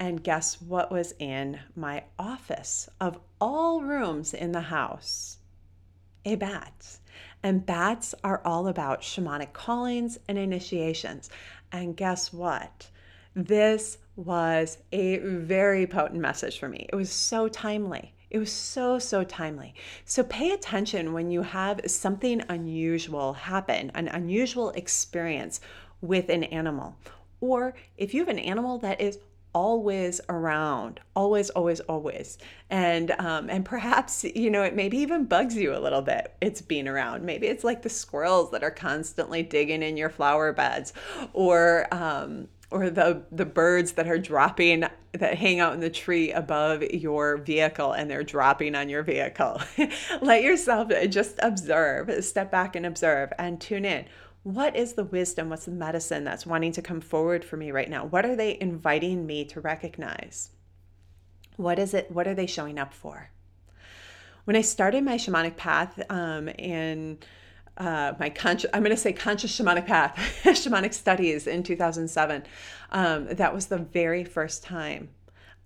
and 0.00 0.22
guess 0.24 0.60
what 0.60 0.90
was 0.90 1.14
in 1.18 1.60
my 1.76 2.04
office 2.18 2.88
of 3.00 3.18
all 3.40 3.82
rooms 3.82 4.34
in 4.34 4.52
the 4.52 4.60
house? 4.62 5.38
A 6.24 6.34
bat. 6.34 6.98
And 7.44 7.66
bats 7.66 8.14
are 8.24 8.40
all 8.42 8.68
about 8.68 9.02
shamanic 9.02 9.52
callings 9.52 10.18
and 10.26 10.38
initiations. 10.38 11.28
And 11.70 11.94
guess 11.94 12.32
what? 12.32 12.88
This 13.36 13.98
was 14.16 14.78
a 14.92 15.18
very 15.18 15.86
potent 15.86 16.20
message 16.20 16.58
for 16.58 16.70
me. 16.70 16.86
It 16.88 16.96
was 16.96 17.10
so 17.10 17.48
timely. 17.48 18.14
It 18.30 18.38
was 18.38 18.50
so, 18.50 18.98
so 18.98 19.24
timely. 19.24 19.74
So 20.06 20.24
pay 20.24 20.52
attention 20.52 21.12
when 21.12 21.30
you 21.30 21.42
have 21.42 21.82
something 21.86 22.42
unusual 22.48 23.34
happen, 23.34 23.92
an 23.94 24.08
unusual 24.08 24.70
experience 24.70 25.60
with 26.00 26.30
an 26.30 26.44
animal. 26.44 26.96
Or 27.40 27.74
if 27.98 28.14
you 28.14 28.20
have 28.20 28.28
an 28.30 28.38
animal 28.38 28.78
that 28.78 29.02
is 29.02 29.18
always 29.54 30.20
around 30.28 31.00
always 31.16 31.50
always 31.50 31.80
always. 31.80 32.38
And 32.70 33.12
um, 33.12 33.48
and 33.48 33.64
perhaps 33.64 34.24
you 34.24 34.50
know 34.50 34.62
it 34.62 34.74
maybe 34.74 34.98
even 34.98 35.24
bugs 35.24 35.56
you 35.56 35.74
a 35.74 35.78
little 35.78 36.02
bit 36.02 36.34
it's 36.40 36.60
being 36.60 36.88
around. 36.88 37.24
Maybe 37.24 37.46
it's 37.46 37.64
like 37.64 37.82
the 37.82 37.88
squirrels 37.88 38.50
that 38.50 38.62
are 38.62 38.70
constantly 38.70 39.42
digging 39.42 39.82
in 39.82 39.96
your 39.96 40.10
flower 40.10 40.52
beds 40.52 40.92
or 41.32 41.86
um, 41.94 42.48
or 42.70 42.90
the 42.90 43.22
the 43.30 43.46
birds 43.46 43.92
that 43.92 44.08
are 44.08 44.18
dropping 44.18 44.84
that 45.12 45.38
hang 45.38 45.60
out 45.60 45.74
in 45.74 45.80
the 45.80 45.90
tree 45.90 46.32
above 46.32 46.82
your 46.82 47.36
vehicle 47.36 47.92
and 47.92 48.10
they're 48.10 48.24
dropping 48.24 48.74
on 48.74 48.88
your 48.88 49.04
vehicle. 49.04 49.60
Let 50.20 50.42
yourself 50.42 50.90
just 51.08 51.38
observe 51.40 52.24
step 52.24 52.50
back 52.50 52.74
and 52.74 52.84
observe 52.84 53.32
and 53.38 53.60
tune 53.60 53.84
in 53.84 54.06
what 54.44 54.76
is 54.76 54.92
the 54.92 55.04
wisdom? 55.04 55.48
What's 55.48 55.64
the 55.64 55.70
medicine 55.70 56.22
that's 56.22 56.46
wanting 56.46 56.72
to 56.72 56.82
come 56.82 57.00
forward 57.00 57.44
for 57.44 57.56
me 57.56 57.70
right 57.70 57.88
now? 57.88 58.04
What 58.04 58.26
are 58.26 58.36
they 58.36 58.58
inviting 58.60 59.26
me 59.26 59.46
to 59.46 59.60
recognize? 59.60 60.50
What 61.56 61.78
is 61.78 61.94
it? 61.94 62.10
What 62.10 62.28
are 62.28 62.34
they 62.34 62.46
showing 62.46 62.78
up 62.78 62.92
for? 62.92 63.30
When 64.44 64.54
I 64.54 64.60
started 64.60 65.02
my 65.02 65.16
shamanic 65.16 65.56
path 65.56 65.98
um, 66.10 66.48
in 66.48 67.18
uh, 67.78 68.12
my 68.20 68.28
conscious, 68.28 68.68
I'm 68.74 68.82
going 68.82 68.94
to 68.94 69.00
say 69.00 69.14
conscious 69.14 69.58
shamanic 69.58 69.86
path, 69.86 70.14
shamanic 70.44 70.92
studies 70.92 71.46
in 71.46 71.62
2007, 71.62 72.44
um, 72.92 73.26
that 73.28 73.54
was 73.54 73.66
the 73.66 73.78
very 73.78 74.24
first 74.24 74.62
time 74.62 75.08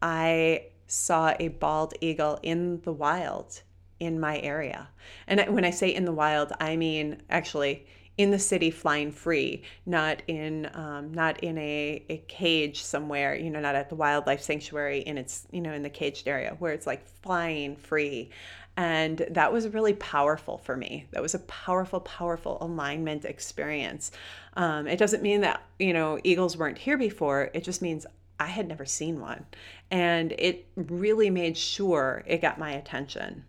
I 0.00 0.66
saw 0.86 1.34
a 1.40 1.48
bald 1.48 1.94
eagle 2.00 2.38
in 2.44 2.80
the 2.82 2.92
wild 2.92 3.62
in 3.98 4.20
my 4.20 4.38
area. 4.38 4.88
And 5.26 5.52
when 5.52 5.64
I 5.64 5.70
say 5.70 5.92
in 5.92 6.04
the 6.04 6.12
wild, 6.12 6.52
I 6.60 6.76
mean 6.76 7.22
actually 7.28 7.86
in 8.18 8.32
the 8.32 8.38
city 8.38 8.70
flying 8.70 9.12
free, 9.12 9.62
not 9.86 10.22
in 10.26 10.68
um, 10.74 11.14
not 11.14 11.38
in 11.40 11.56
a, 11.56 12.04
a 12.08 12.18
cage 12.26 12.82
somewhere, 12.82 13.34
you 13.36 13.48
know, 13.48 13.60
not 13.60 13.76
at 13.76 13.88
the 13.88 13.94
wildlife 13.94 14.42
sanctuary 14.42 15.00
in 15.00 15.16
its, 15.16 15.46
you 15.52 15.60
know, 15.60 15.72
in 15.72 15.82
the 15.82 15.88
caged 15.88 16.26
area 16.26 16.56
where 16.58 16.72
it's 16.72 16.86
like 16.86 17.06
flying 17.22 17.76
free. 17.76 18.30
And 18.76 19.26
that 19.30 19.52
was 19.52 19.68
really 19.68 19.94
powerful 19.94 20.58
for 20.58 20.76
me. 20.76 21.06
That 21.12 21.22
was 21.22 21.34
a 21.34 21.40
powerful, 21.40 22.00
powerful 22.00 22.58
alignment 22.60 23.24
experience. 23.24 24.12
Um, 24.54 24.86
it 24.86 24.98
doesn't 24.98 25.22
mean 25.22 25.40
that, 25.40 25.62
you 25.78 25.92
know, 25.92 26.18
eagles 26.22 26.56
weren't 26.56 26.78
here 26.78 26.98
before. 26.98 27.50
It 27.54 27.64
just 27.64 27.82
means 27.82 28.06
I 28.38 28.46
had 28.46 28.68
never 28.68 28.84
seen 28.84 29.20
one. 29.20 29.46
And 29.90 30.32
it 30.38 30.66
really 30.76 31.30
made 31.30 31.56
sure 31.56 32.22
it 32.26 32.40
got 32.40 32.58
my 32.58 32.72
attention 32.72 33.44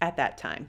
at 0.00 0.16
that 0.16 0.36
time. 0.38 0.68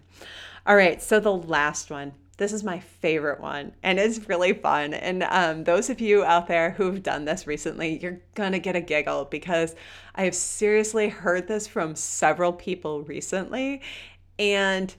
All 0.66 0.76
right, 0.76 1.02
so 1.02 1.20
the 1.20 1.34
last 1.34 1.90
one 1.90 2.14
this 2.38 2.52
is 2.52 2.64
my 2.64 2.80
favorite 2.80 3.40
one, 3.40 3.74
and 3.84 4.00
it's 4.00 4.28
really 4.28 4.54
fun. 4.54 4.94
And 4.94 5.24
um, 5.24 5.64
those 5.64 5.90
of 5.90 6.02
you 6.02 6.24
out 6.24 6.48
there 6.48 6.72
who've 6.72 7.02
done 7.02 7.26
this 7.26 7.46
recently, 7.46 8.00
you're 8.00 8.22
gonna 8.36 8.60
get 8.60 8.76
a 8.76 8.82
giggle 8.82 9.26
because 9.26 9.76
I 10.16 10.24
have 10.24 10.36
seriously 10.36 11.10
heard 11.10 11.48
this 11.48 11.68
from 11.68 11.96
several 11.96 12.52
people 12.52 13.04
recently. 13.04 13.82
And 14.40 14.94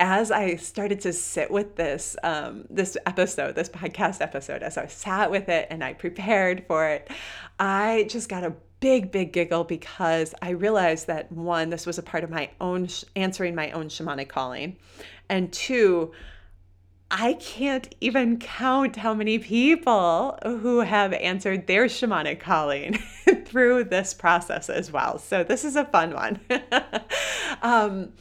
as 0.00 0.30
I 0.30 0.56
started 0.56 1.00
to 1.00 1.12
sit 1.12 1.50
with 1.50 1.76
this 1.76 2.16
um, 2.22 2.66
this 2.68 2.96
episode, 3.06 3.54
this 3.54 3.68
podcast 3.68 4.20
episode, 4.20 4.62
as 4.62 4.76
I 4.76 4.86
sat 4.86 5.30
with 5.30 5.48
it 5.48 5.68
and 5.70 5.82
I 5.82 5.94
prepared 5.94 6.64
for 6.66 6.88
it, 6.88 7.10
I 7.58 8.06
just 8.10 8.28
got 8.28 8.44
a 8.44 8.54
big, 8.80 9.10
big 9.10 9.32
giggle 9.32 9.64
because 9.64 10.34
I 10.42 10.50
realized 10.50 11.06
that 11.06 11.32
one, 11.32 11.70
this 11.70 11.86
was 11.86 11.96
a 11.96 12.02
part 12.02 12.22
of 12.24 12.28
my 12.28 12.50
own 12.60 12.86
sh- 12.86 13.04
answering 13.16 13.54
my 13.54 13.70
own 13.70 13.88
shamanic 13.88 14.28
calling, 14.28 14.76
and 15.30 15.50
two, 15.52 16.12
I 17.10 17.34
can't 17.34 17.94
even 18.00 18.38
count 18.38 18.96
how 18.96 19.14
many 19.14 19.38
people 19.38 20.38
who 20.42 20.80
have 20.80 21.12
answered 21.12 21.66
their 21.66 21.84
shamanic 21.84 22.40
calling 22.40 22.94
through 23.44 23.84
this 23.84 24.14
process 24.14 24.68
as 24.68 24.90
well. 24.90 25.18
So, 25.18 25.44
this 25.44 25.64
is 25.64 25.76
a 25.76 25.84
fun 25.84 26.12
one. 26.12 26.40
um, 27.62 28.12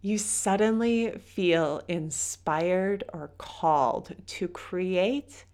you 0.00 0.18
suddenly 0.18 1.12
feel 1.12 1.82
inspired 1.88 3.04
or 3.12 3.30
called 3.38 4.14
to 4.26 4.48
create 4.48 5.44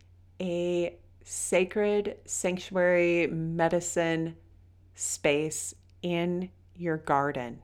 a 0.41 0.97
sacred 1.25 2.17
sanctuary 2.25 3.29
medicine 3.29 4.37
space 4.95 5.75
in 6.03 6.51
your 6.75 6.97
garden, 6.97 7.63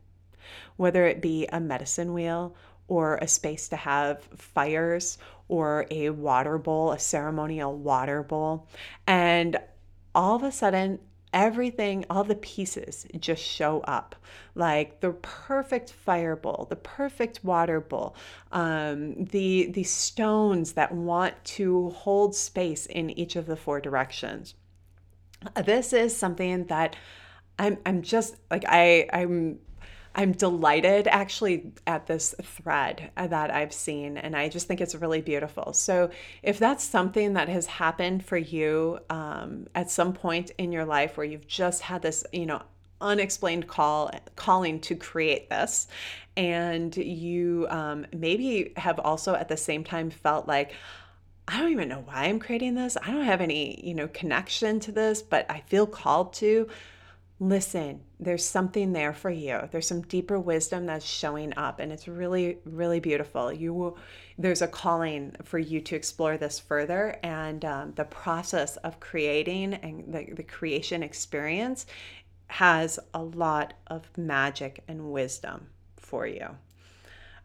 whether 0.76 1.06
it 1.06 1.20
be 1.20 1.46
a 1.52 1.58
medicine 1.58 2.12
wheel 2.12 2.54
or 2.88 3.16
a 3.16 3.28
space 3.28 3.68
to 3.68 3.76
have 3.76 4.22
fires 4.36 5.18
or 5.48 5.86
a 5.90 6.10
water 6.10 6.58
bowl, 6.58 6.92
a 6.92 6.98
ceremonial 6.98 7.76
water 7.76 8.22
bowl. 8.22 8.68
And 9.06 9.58
all 10.14 10.36
of 10.36 10.42
a 10.42 10.52
sudden, 10.52 10.98
everything, 11.32 12.04
all 12.08 12.24
the 12.24 12.34
pieces 12.34 13.06
just 13.18 13.42
show 13.42 13.80
up 13.80 14.16
like 14.54 15.00
the 15.00 15.12
perfect 15.12 15.92
fire 15.92 16.34
bowl, 16.34 16.66
the 16.70 16.76
perfect 16.76 17.44
water 17.44 17.80
bowl, 17.80 18.16
um, 18.52 19.24
the, 19.26 19.70
the 19.72 19.82
stones 19.82 20.72
that 20.72 20.92
want 20.92 21.34
to 21.44 21.90
hold 21.90 22.34
space 22.34 22.86
in 22.86 23.10
each 23.10 23.36
of 23.36 23.46
the 23.46 23.56
four 23.56 23.80
directions. 23.80 24.54
This 25.64 25.92
is 25.92 26.16
something 26.16 26.64
that 26.66 26.96
I'm, 27.58 27.78
I'm 27.84 28.02
just 28.02 28.36
like, 28.50 28.64
I, 28.66 29.06
I'm 29.12 29.58
I'm 30.16 30.32
delighted 30.32 31.06
actually 31.08 31.72
at 31.86 32.06
this 32.06 32.34
thread 32.42 33.10
that 33.16 33.50
I've 33.50 33.72
seen, 33.72 34.16
and 34.16 34.34
I 34.34 34.48
just 34.48 34.66
think 34.66 34.80
it's 34.80 34.94
really 34.94 35.20
beautiful. 35.20 35.74
So, 35.74 36.10
if 36.42 36.58
that's 36.58 36.82
something 36.82 37.34
that 37.34 37.50
has 37.50 37.66
happened 37.66 38.24
for 38.24 38.38
you 38.38 38.98
um, 39.10 39.68
at 39.74 39.90
some 39.90 40.14
point 40.14 40.52
in 40.56 40.72
your 40.72 40.86
life 40.86 41.16
where 41.18 41.26
you've 41.26 41.46
just 41.46 41.82
had 41.82 42.00
this, 42.00 42.24
you 42.32 42.46
know, 42.46 42.62
unexplained 43.00 43.68
call 43.68 44.10
calling 44.36 44.80
to 44.80 44.96
create 44.96 45.50
this 45.50 45.86
and 46.36 46.96
you 46.96 47.66
um, 47.68 48.06
maybe 48.14 48.72
have 48.76 48.98
also 48.98 49.34
at 49.34 49.48
the 49.48 49.56
same 49.56 49.84
time 49.84 50.10
felt 50.10 50.48
like 50.48 50.72
I 51.48 51.60
don't 51.60 51.72
even 51.72 51.88
know 51.88 52.02
why 52.04 52.24
I'm 52.24 52.40
creating 52.40 52.74
this. 52.74 52.96
I 53.00 53.12
don't 53.12 53.24
have 53.24 53.40
any, 53.40 53.80
you 53.86 53.94
know, 53.94 54.08
connection 54.08 54.80
to 54.80 54.92
this, 54.92 55.22
but 55.22 55.46
I 55.48 55.60
feel 55.60 55.86
called 55.86 56.32
to 56.34 56.68
listen, 57.38 58.00
there's 58.18 58.44
something 58.44 58.92
there 58.92 59.12
for 59.12 59.30
you. 59.30 59.68
There's 59.70 59.86
some 59.86 60.02
deeper 60.02 60.38
wisdom 60.40 60.86
that's 60.86 61.04
showing 61.04 61.56
up, 61.56 61.80
and 61.80 61.92
it's 61.92 62.08
really, 62.08 62.58
really 62.64 63.00
beautiful. 63.00 63.52
You 63.52 63.74
will, 63.74 63.98
there's 64.38 64.62
a 64.62 64.68
calling 64.68 65.36
for 65.44 65.58
you 65.58 65.80
to 65.82 65.96
explore 65.96 66.36
this 66.38 66.58
further, 66.58 67.18
and 67.22 67.64
um, 67.64 67.92
the 67.94 68.04
process 68.04 68.76
of 68.78 69.00
creating 69.00 69.74
and 69.74 70.12
the, 70.12 70.32
the 70.32 70.42
creation 70.42 71.02
experience 71.02 71.86
has 72.48 72.98
a 73.12 73.22
lot 73.22 73.74
of 73.88 74.08
magic 74.16 74.82
and 74.88 75.12
wisdom 75.12 75.66
for 75.96 76.26
you. 76.26 76.48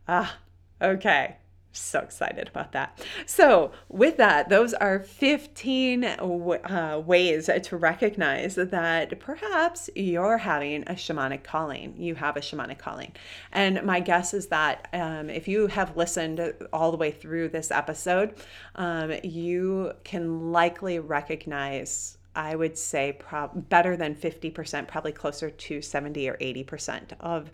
Ah, 0.07 0.37
okay. 0.81 1.35
So 1.73 1.99
excited 1.99 2.49
about 2.49 2.73
that. 2.73 3.01
So, 3.25 3.71
with 3.87 4.17
that, 4.17 4.49
those 4.49 4.73
are 4.73 4.99
15 4.99 6.03
uh, 6.03 7.01
ways 7.05 7.49
to 7.63 7.77
recognize 7.77 8.55
that 8.55 9.19
perhaps 9.19 9.89
you're 9.95 10.39
having 10.39 10.83
a 10.83 10.93
shamanic 10.93 11.43
calling. 11.43 11.95
You 11.97 12.15
have 12.15 12.35
a 12.35 12.41
shamanic 12.41 12.77
calling. 12.77 13.13
And 13.53 13.83
my 13.83 14.01
guess 14.01 14.33
is 14.33 14.47
that 14.47 14.89
um, 14.91 15.29
if 15.29 15.47
you 15.47 15.67
have 15.67 15.95
listened 15.95 16.53
all 16.73 16.91
the 16.91 16.97
way 16.97 17.11
through 17.11 17.49
this 17.49 17.71
episode, 17.71 18.33
um, 18.75 19.13
you 19.23 19.93
can 20.03 20.51
likely 20.51 20.99
recognize 20.99 22.17
I 22.33 22.55
would 22.55 22.77
say 22.77 23.11
prob- 23.11 23.67
better 23.69 23.97
than 23.97 24.15
50%, 24.15 24.87
probably 24.87 25.11
closer 25.11 25.49
to 25.49 25.81
70 25.81 26.29
or 26.29 26.37
80% 26.37 27.11
of 27.19 27.51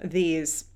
these 0.00 0.66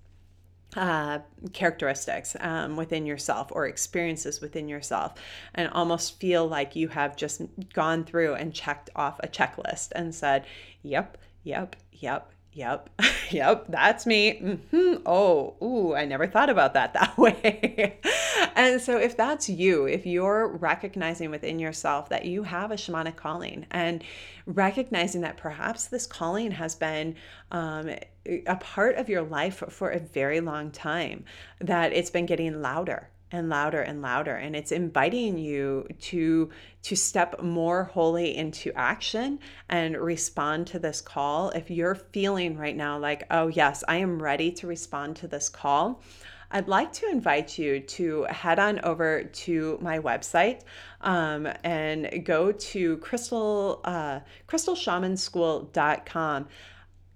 uh, 0.77 1.21
characteristics 1.53 2.37
um, 2.41 2.77
within 2.77 3.07
yourself 3.07 3.49
or 3.51 3.67
experiences 3.67 4.41
within 4.41 4.69
yourself, 4.69 5.15
and 5.55 5.69
almost 5.71 6.21
feel 6.21 6.47
like 6.47 6.77
you 6.77 6.89
have 6.89 7.17
just 7.17 7.43
gone 7.73 8.05
through 8.05 8.35
and 8.35 8.53
checked 8.55 8.91
off 8.95 9.19
a 9.21 9.29
checklist 9.29 9.93
and 9.93 10.15
said, 10.15 10.45
Yep, 10.83 11.19
yep, 11.43 11.77
yep, 11.93 12.31
Yep. 12.57 12.91
Yep. 13.33 13.67
That's 13.71 14.07
me. 14.07 14.39
Mm-hmm. 14.41 15.03
Oh, 15.05 15.57
ooh, 15.61 15.97
I 15.97 16.05
never 16.05 16.29
thought 16.29 16.49
about 16.49 16.75
that 16.75 16.93
that 16.95 17.19
way. 17.19 17.99
and 18.55 18.81
so, 18.81 18.99
if 18.99 19.17
that's 19.17 19.49
you, 19.49 19.87
if 19.87 20.07
you're 20.07 20.47
recognizing 20.47 21.31
within 21.31 21.59
yourself 21.59 22.09
that 22.11 22.25
you 22.25 22.45
have 22.45 22.71
a 22.71 22.77
shamanic 22.77 23.17
calling 23.17 23.67
and 23.73 24.05
recognizing 24.47 25.23
that 25.23 25.37
perhaps 25.37 25.87
this 25.89 26.07
calling 26.07 26.53
has 26.53 26.77
been 26.77 27.17
um, 27.51 27.91
a 28.47 28.57
part 28.61 28.95
of 28.95 29.09
your 29.09 29.23
life 29.23 29.61
for 29.71 29.91
a 29.91 29.99
very 29.99 30.39
long 30.39 30.71
time, 30.71 31.25
that 31.61 31.93
it's 31.93 32.11
been 32.11 32.27
getting 32.27 32.63
louder 32.63 33.09
and 33.33 33.49
louder 33.49 33.81
and 33.81 34.03
louder 34.03 34.37
and 34.37 34.55
it's 34.55 34.73
inviting 34.73 35.39
you 35.39 35.87
to 35.99 36.51
to 36.83 36.95
step 36.95 37.43
more 37.43 37.85
wholly 37.85 38.37
into 38.37 38.71
action 38.77 39.39
and 39.69 39.97
respond 39.97 40.67
to 40.69 40.79
this 40.79 41.01
call. 41.01 41.51
If 41.51 41.71
you're 41.71 41.97
feeling 41.97 42.57
right 42.57 42.77
now 42.77 42.99
like 42.99 43.25
oh 43.31 43.49
yes 43.49 43.83
i 43.89 43.97
am 43.97 44.23
ready 44.23 44.53
to 44.53 44.67
respond 44.67 45.17
to 45.17 45.29
this 45.29 45.49
call 45.49 46.03
I'd 46.51 46.69
like 46.69 46.93
to 46.95 47.09
invite 47.11 47.59
you 47.59 47.81
to 47.81 48.23
head 48.25 48.59
on 48.61 48.81
over 48.85 49.25
to 49.25 49.79
my 49.81 49.99
website 49.99 50.63
um, 51.01 51.49
and 51.65 52.25
go 52.25 52.53
to 52.53 52.99
crystal 52.99 53.81
uh, 53.85 54.21
crystalshamanschool.com 54.47 56.47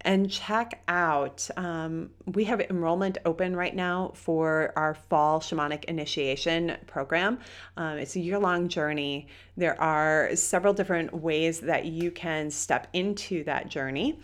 and 0.02 0.30
check 0.30 0.82
out. 0.88 1.48
Um, 1.56 2.10
we 2.26 2.44
have 2.44 2.60
enrollment 2.60 3.18
open 3.24 3.54
right 3.54 3.74
now 3.74 4.12
for 4.14 4.72
our 4.76 4.94
fall 4.94 5.40
shamanic 5.40 5.84
initiation 5.84 6.76
program. 6.86 7.38
Um, 7.76 7.98
it's 7.98 8.16
a 8.16 8.20
year 8.20 8.38
long 8.38 8.68
journey. 8.68 9.28
There 9.56 9.80
are 9.80 10.34
several 10.34 10.72
different 10.72 11.12
ways 11.12 11.60
that 11.60 11.84
you 11.84 12.10
can 12.10 12.50
step 12.50 12.88
into 12.92 13.44
that 13.44 13.68
journey. 13.68 14.18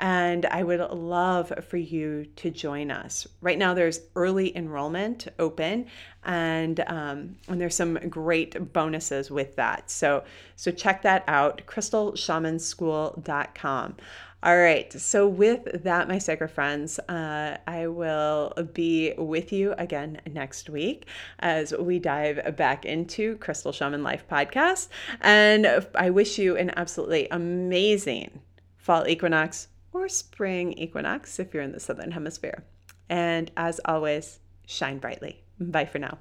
And 0.00 0.44
I 0.46 0.62
would 0.62 0.80
love 0.80 1.52
for 1.68 1.76
you 1.76 2.24
to 2.36 2.50
join 2.50 2.90
us. 2.90 3.26
Right 3.42 3.58
now, 3.58 3.74
there's 3.74 4.00
early 4.16 4.56
enrollment 4.56 5.28
open, 5.38 5.88
and 6.24 6.80
um, 6.86 7.36
and 7.48 7.60
there's 7.60 7.74
some 7.74 7.96
great 8.08 8.72
bonuses 8.72 9.30
with 9.30 9.56
that. 9.56 9.90
So 9.90 10.24
so 10.56 10.70
check 10.70 11.02
that 11.02 11.22
out. 11.28 11.60
CrystalShamanSchool.com. 11.66 13.96
All 14.42 14.56
right. 14.56 14.90
So, 14.92 15.28
with 15.28 15.82
that, 15.84 16.08
my 16.08 16.16
sacred 16.16 16.48
friends, 16.48 16.98
uh, 17.00 17.58
I 17.66 17.86
will 17.88 18.54
be 18.72 19.12
with 19.18 19.52
you 19.52 19.74
again 19.76 20.18
next 20.32 20.70
week 20.70 21.06
as 21.40 21.74
we 21.78 21.98
dive 21.98 22.56
back 22.56 22.86
into 22.86 23.36
Crystal 23.36 23.70
Shaman 23.70 24.02
Life 24.02 24.24
podcast. 24.30 24.88
And 25.20 25.84
I 25.94 26.08
wish 26.08 26.38
you 26.38 26.56
an 26.56 26.72
absolutely 26.76 27.28
amazing 27.30 28.40
fall 28.78 29.06
equinox 29.06 29.68
or 29.92 30.08
spring 30.08 30.72
equinox 30.72 31.38
if 31.38 31.52
you're 31.52 31.62
in 31.62 31.72
the 31.72 31.80
southern 31.80 32.12
hemisphere. 32.12 32.64
And 33.10 33.50
as 33.58 33.78
always, 33.84 34.38
shine 34.66 34.98
brightly. 34.98 35.42
Bye 35.58 35.84
for 35.84 35.98
now. 35.98 36.18